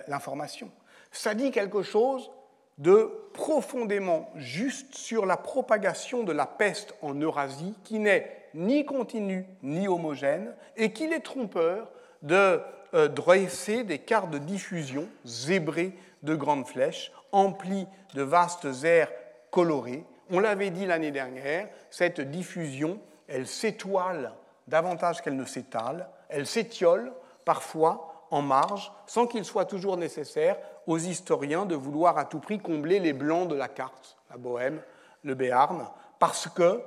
[0.07, 0.71] l'information.
[1.11, 2.31] Ça dit quelque chose
[2.77, 9.45] de profondément juste sur la propagation de la peste en Eurasie, qui n'est ni continue
[9.61, 11.91] ni homogène, et qu'il est trompeur
[12.21, 12.61] de
[13.09, 15.93] dresser des cartes de diffusion zébrées
[16.24, 19.11] de grandes flèches, emplies de vastes aires
[19.51, 20.05] colorées.
[20.30, 24.34] On l'avait dit l'année dernière, cette diffusion elle s'étoile
[24.68, 27.11] davantage qu'elle ne s'étale, elle s'étiole
[27.43, 30.57] parfois en marge, sans qu'il soit toujours nécessaire
[30.88, 34.82] aux historiens de vouloir à tout prix combler les blancs de la carte, la Bohème,
[35.24, 35.88] le Béarn,
[36.20, 36.82] parce que,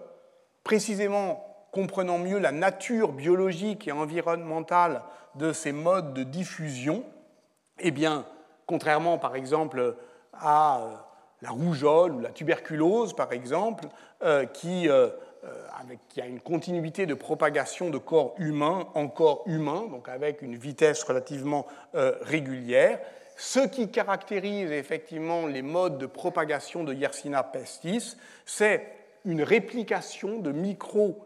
[0.65, 5.03] précisément comprenant mieux la nature biologique et environnementale
[5.37, 7.05] de ces modes de diffusion,
[7.79, 8.27] eh bien,
[8.69, 9.97] contrairement par exemple
[10.33, 10.95] à euh,
[11.43, 13.87] la rougeole ou la tuberculose, par exemple,
[14.23, 15.09] euh, qui, euh,
[16.09, 20.57] qui, a une continuité de propagation de corps humains en corps humain, donc avec une
[20.57, 22.99] vitesse relativement régulière.
[23.37, 28.85] Ce qui caractérise effectivement les modes de propagation de Yersinia pestis, c'est
[29.25, 31.25] une réplication de micro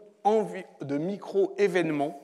[0.81, 2.21] de micro-événements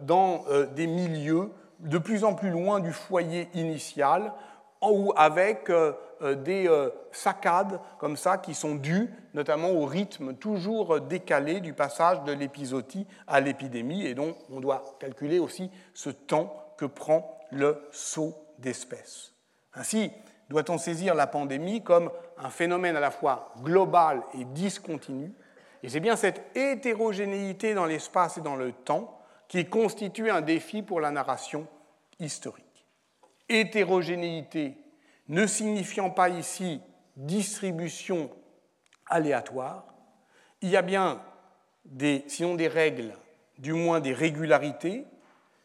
[0.00, 0.44] dans
[0.74, 1.50] des milieux
[1.80, 4.32] de plus en plus loin du foyer initial,
[4.80, 6.70] ou avec euh, des
[7.10, 13.06] saccades comme ça qui sont dues notamment au rythme toujours décalé du passage de l'épisodie
[13.26, 19.32] à l'épidémie, et dont on doit calculer aussi ce temps que prend le saut d'espèces.
[19.74, 20.12] Ainsi,
[20.48, 25.32] doit-on saisir la pandémie comme un phénomène à la fois global et discontinu,
[25.82, 29.17] et c'est bien cette hétérogénéité dans l'espace et dans le temps
[29.48, 31.66] qui constitue un défi pour la narration
[32.20, 32.86] historique.
[33.48, 34.76] Hétérogénéité
[35.28, 36.80] ne signifiant pas ici
[37.16, 38.30] distribution
[39.06, 39.86] aléatoire,
[40.60, 41.22] il y a bien
[41.84, 43.14] des, sinon des règles,
[43.58, 45.04] du moins des régularités.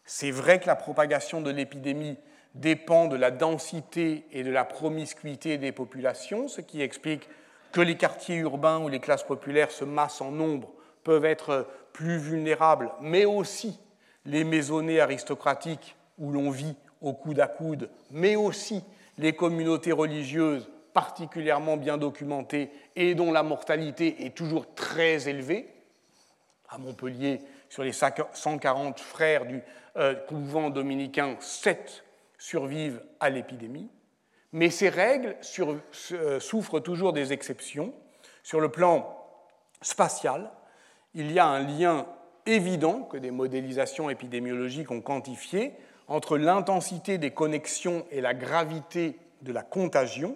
[0.05, 2.17] C'est vrai que la propagation de l'épidémie
[2.55, 7.27] dépend de la densité et de la promiscuité des populations, ce qui explique
[7.71, 10.71] que les quartiers urbains où les classes populaires se massent en nombre
[11.03, 13.79] peuvent être plus vulnérables, mais aussi
[14.25, 18.83] les maisonnées aristocratiques où l'on vit au coude à coude, mais aussi
[19.17, 25.67] les communautés religieuses particulièrement bien documentées et dont la mortalité est toujours très élevée.
[26.69, 29.61] À Montpellier, sur les 140 frères du
[29.97, 32.03] euh, couvent dominicain, 7
[32.37, 33.89] survivent à l'épidémie.
[34.51, 35.35] Mais ces règles
[36.11, 37.93] euh, souffrent toujours des exceptions.
[38.43, 39.17] Sur le plan
[39.81, 40.51] spatial,
[41.13, 42.05] il y a un lien
[42.45, 45.73] évident que des modélisations épidémiologiques ont quantifié
[46.07, 50.35] entre l'intensité des connexions et la gravité de la contagion,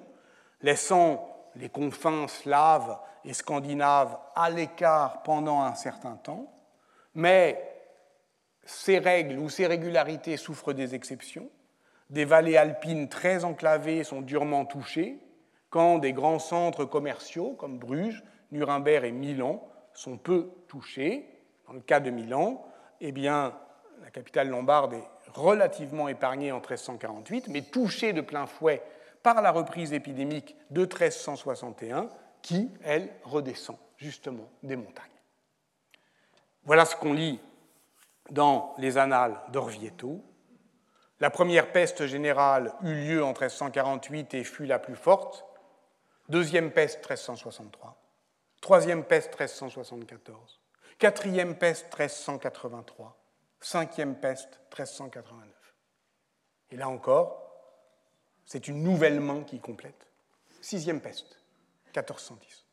[0.62, 6.52] laissant les confins slaves et scandinaves à l'écart pendant un certain temps,
[7.16, 7.62] mais
[8.64, 11.50] ces règles ou ces régularités souffrent des exceptions.
[12.10, 15.20] Des vallées alpines très enclavées sont durement touchées,
[15.70, 19.62] quand des grands centres commerciaux comme Bruges, Nuremberg et Milan
[19.98, 21.26] sont peu touchés.
[21.68, 22.66] Dans le cas de Milan,
[23.02, 23.54] eh bien,
[24.02, 28.82] la capitale lombarde est relativement épargnée en 1348, mais touchée de plein fouet
[29.24, 32.10] par la reprise épidémique de 1361,
[32.41, 35.06] qui, elle, redescend justement des montagnes.
[36.64, 37.39] Voilà ce qu'on lit
[38.30, 40.24] dans les annales d'Orvieto.
[41.20, 45.45] La première peste générale eut lieu en 1348 et fut la plus forte.
[46.30, 47.98] Deuxième peste 1363.
[48.68, 50.59] Troisième peste 1374.
[50.99, 53.18] Quatrième peste 1383.
[53.61, 55.47] Cinquième peste 1389.
[56.72, 57.49] Et là encore,
[58.45, 60.11] c'est une nouvelle main qui complète.
[60.59, 61.39] Sixième peste
[61.95, 62.65] 1410.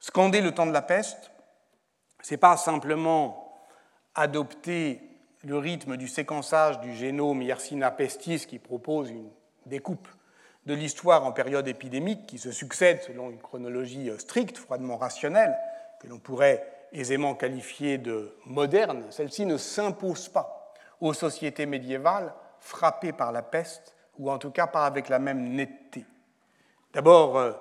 [0.00, 1.30] Scander le temps de la peste,
[2.22, 3.68] ce n'est pas simplement
[4.16, 5.00] adopter
[5.44, 9.30] le rythme du séquençage du génome Yersinia pestis qui propose une
[9.64, 10.08] découpe
[10.66, 15.56] de l'histoire en période épidémique qui se succède selon une chronologie euh, stricte, froidement rationnelle,
[16.00, 23.12] que l'on pourrait aisément qualifier de moderne, celle-ci ne s'impose pas aux sociétés médiévales frappées
[23.12, 26.04] par la peste, ou en tout cas pas avec la même netteté.
[26.92, 27.52] D'abord euh,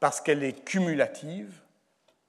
[0.00, 1.60] parce qu'elle est cumulative,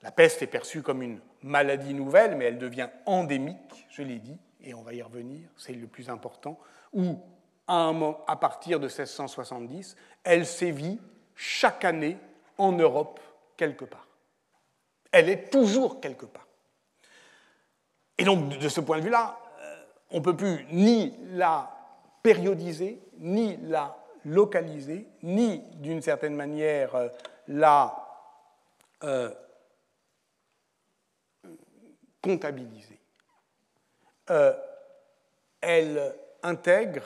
[0.02, 4.38] la peste est perçue comme une maladie nouvelle, mais elle devient endémique, je l'ai dit,
[4.64, 6.60] et on va y revenir, c'est le plus important,
[6.94, 7.20] où
[7.72, 11.00] à, partir de 1670, elle sévit
[11.36, 12.18] chaque année
[12.58, 13.20] en Europe
[13.56, 14.08] quelque part.
[15.12, 16.48] Elle est toujours quelque part.
[18.18, 21.72] Et donc, de ce point de vue-là, euh, on ne peut plus ni la
[22.22, 27.08] périodiser, ni la localiser, ni d'une certaine manière euh,
[27.48, 28.06] la
[29.04, 29.32] euh,
[32.22, 33.00] comptabiliser.
[35.62, 37.04] Elle intègre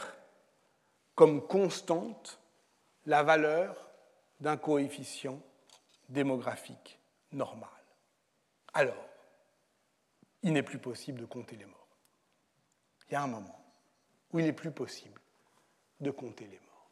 [1.16, 2.40] comme constante
[3.06, 3.90] la valeur
[4.40, 5.40] d'un coefficient
[6.10, 7.00] démographique
[7.32, 7.70] normal.
[8.74, 9.08] Alors,
[10.44, 11.88] il n'est plus possible de compter les morts.
[13.10, 13.66] Il y a un moment
[14.32, 15.22] où il n'est plus possible
[16.02, 16.92] de compter les morts.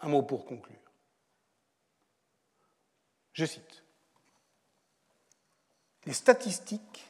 [0.00, 0.76] Un mot pour conclure.
[3.32, 3.84] Je cite.
[6.06, 7.04] Les statistiques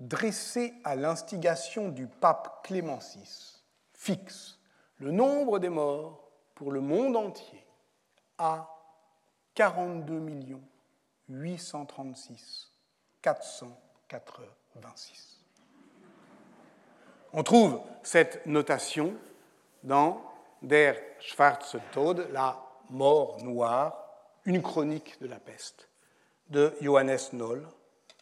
[0.00, 3.57] dressé à l'instigation du pape Clément VI,
[3.98, 4.58] fixe
[4.98, 7.64] le nombre des morts pour le monde entier
[8.38, 8.74] à
[9.54, 10.20] 42
[11.28, 12.72] 836
[13.20, 15.44] 486.
[17.32, 19.14] On trouve cette notation
[19.82, 20.22] dans
[20.62, 24.04] Der Schwarze Tod, la mort noire,
[24.44, 25.88] une chronique de la peste,
[26.48, 27.68] de Johannes Noll,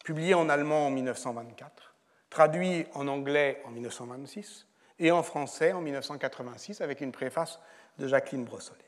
[0.05, 1.95] publié en allemand en 1924,
[2.29, 4.67] traduit en anglais en 1926
[4.99, 7.61] et en français en 1986 avec une préface
[7.99, 8.79] de Jacqueline Brossolet.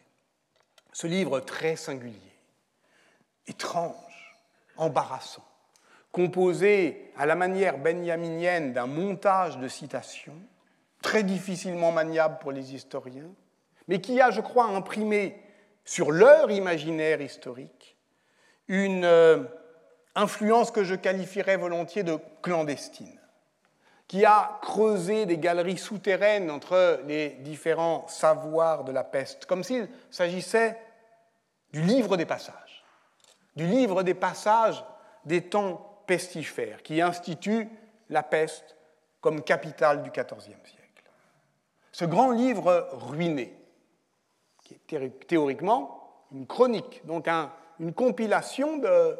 [0.92, 2.32] Ce livre très singulier,
[3.46, 4.38] étrange,
[4.76, 5.44] embarrassant,
[6.12, 10.40] composé à la manière benjaminienne d'un montage de citations,
[11.02, 13.30] très difficilement maniable pour les historiens,
[13.86, 15.42] mais qui a, je crois, imprimé
[15.84, 17.96] sur leur imaginaire historique
[18.68, 19.44] une euh,
[20.14, 23.17] influence que je qualifierais volontiers de clandestine,
[24.09, 29.88] qui a creusé des galeries souterraines entre les différents savoirs de la peste, comme s'il
[30.11, 30.80] s'agissait
[31.72, 32.84] du livre des passages,
[33.54, 34.82] du livre des passages
[35.26, 37.68] des temps pestifères, qui institue
[38.09, 38.76] la peste
[39.20, 41.04] comme capitale du XIVe siècle.
[41.92, 43.54] Ce grand livre ruiné,
[44.86, 47.28] qui est théoriquement une chronique, donc
[47.78, 49.18] une compilation de,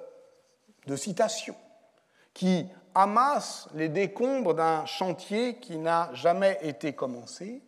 [0.87, 1.57] de citations,
[2.33, 2.67] qui
[2.99, 7.63] amasse les décombres d'un chantier qui n'a jamais été commencé.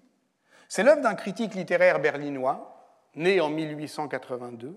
[0.68, 2.76] C'est l'œuvre d'un critique littéraire berlinois,
[3.14, 4.76] né en 1882,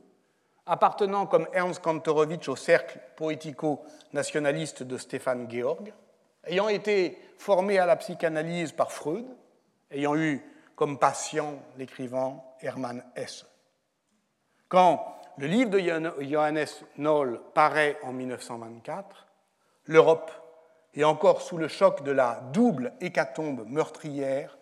[0.68, 5.91] appartenant comme Ernst Kantorowicz au cercle poético-nationaliste de Stéphane Georg,
[6.45, 9.26] ayant été formé à la psychanalyse par Freud,
[9.89, 10.39] ayant eu
[10.76, 13.47] comme patient l'écrivain Hermann Hesse.
[14.70, 15.80] Quand le livre de
[16.24, 19.28] Johannes Noll paraît en 1924,
[19.86, 20.32] l'Europe
[20.94, 24.58] est encore sous le choc de la double hécatombe meurtrière,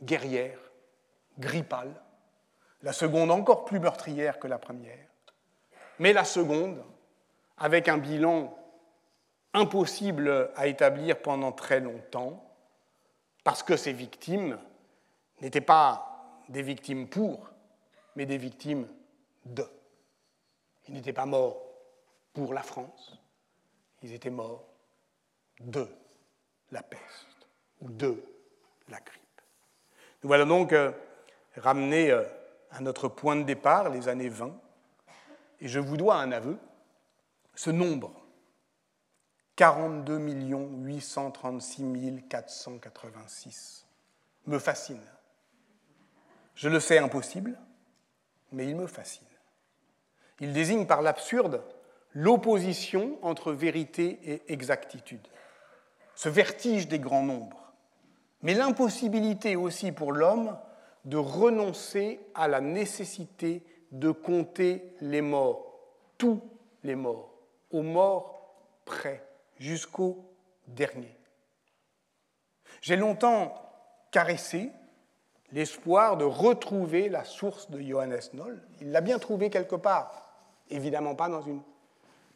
[0.00, 0.58] guerrière,
[1.38, 1.94] grippale,
[2.82, 5.06] la seconde encore plus meurtrière que la première,
[5.98, 6.82] mais la seconde
[7.58, 8.56] avec un bilan
[9.54, 12.42] impossible à établir pendant très longtemps,
[13.44, 14.58] parce que ces victimes
[15.40, 17.50] n'étaient pas des victimes pour,
[18.16, 18.88] mais des victimes
[19.44, 19.64] de.
[20.88, 21.62] Ils n'étaient pas morts
[22.32, 23.18] pour la France,
[24.02, 24.71] ils étaient morts
[25.60, 25.88] de
[26.70, 27.48] la peste
[27.80, 28.22] ou de
[28.88, 29.22] la grippe.
[30.22, 30.92] Nous voilà donc euh,
[31.56, 32.24] ramenés euh,
[32.70, 34.54] à notre point de départ, les années 20,
[35.60, 36.58] et je vous dois un aveu,
[37.54, 38.22] ce nombre,
[39.56, 43.86] 42 836 486,
[44.46, 45.02] me fascine.
[46.54, 47.58] Je le sais impossible,
[48.52, 49.26] mais il me fascine.
[50.40, 51.62] Il désigne par l'absurde
[52.14, 55.26] l'opposition entre vérité et exactitude,
[56.14, 57.72] ce vertige des grands nombres,
[58.42, 60.58] mais l'impossibilité aussi pour l'homme
[61.04, 65.78] de renoncer à la nécessité de compter les morts,
[66.18, 66.40] tous
[66.84, 67.32] les morts,
[67.70, 68.54] aux morts
[68.84, 69.24] près,
[69.58, 70.24] jusqu'au
[70.66, 71.16] dernier.
[72.80, 73.54] J'ai longtemps
[74.10, 74.70] caressé
[75.52, 78.60] l'espoir de retrouver la source de Johannes Noll.
[78.80, 80.34] Il l'a bien trouvé quelque part,
[80.70, 81.62] évidemment pas dans une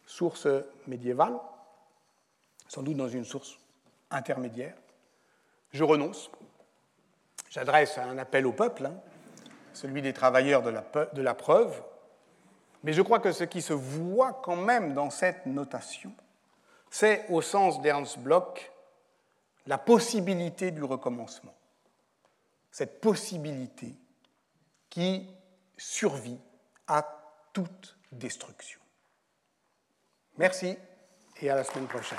[0.05, 0.47] source
[0.87, 1.39] médiévale,
[2.69, 3.59] sans doute dans une source
[4.11, 4.75] intermédiaire.
[5.73, 6.31] Je renonce.
[7.51, 8.95] J'adresse un appel au peuple, hein,
[9.73, 11.83] celui des travailleurs de la, de la preuve,
[12.83, 16.13] mais je crois que ce qui se voit quand même dans cette notation,
[16.91, 18.71] c'est, au sens d'Ernst Bloch,
[19.67, 21.57] la possibilité du recommencement
[22.77, 23.95] cette possibilité
[24.91, 25.27] qui
[25.79, 26.39] survit
[26.87, 27.03] à
[27.55, 28.79] toute destruction.
[30.37, 30.77] Merci
[31.41, 32.19] et à la semaine prochaine.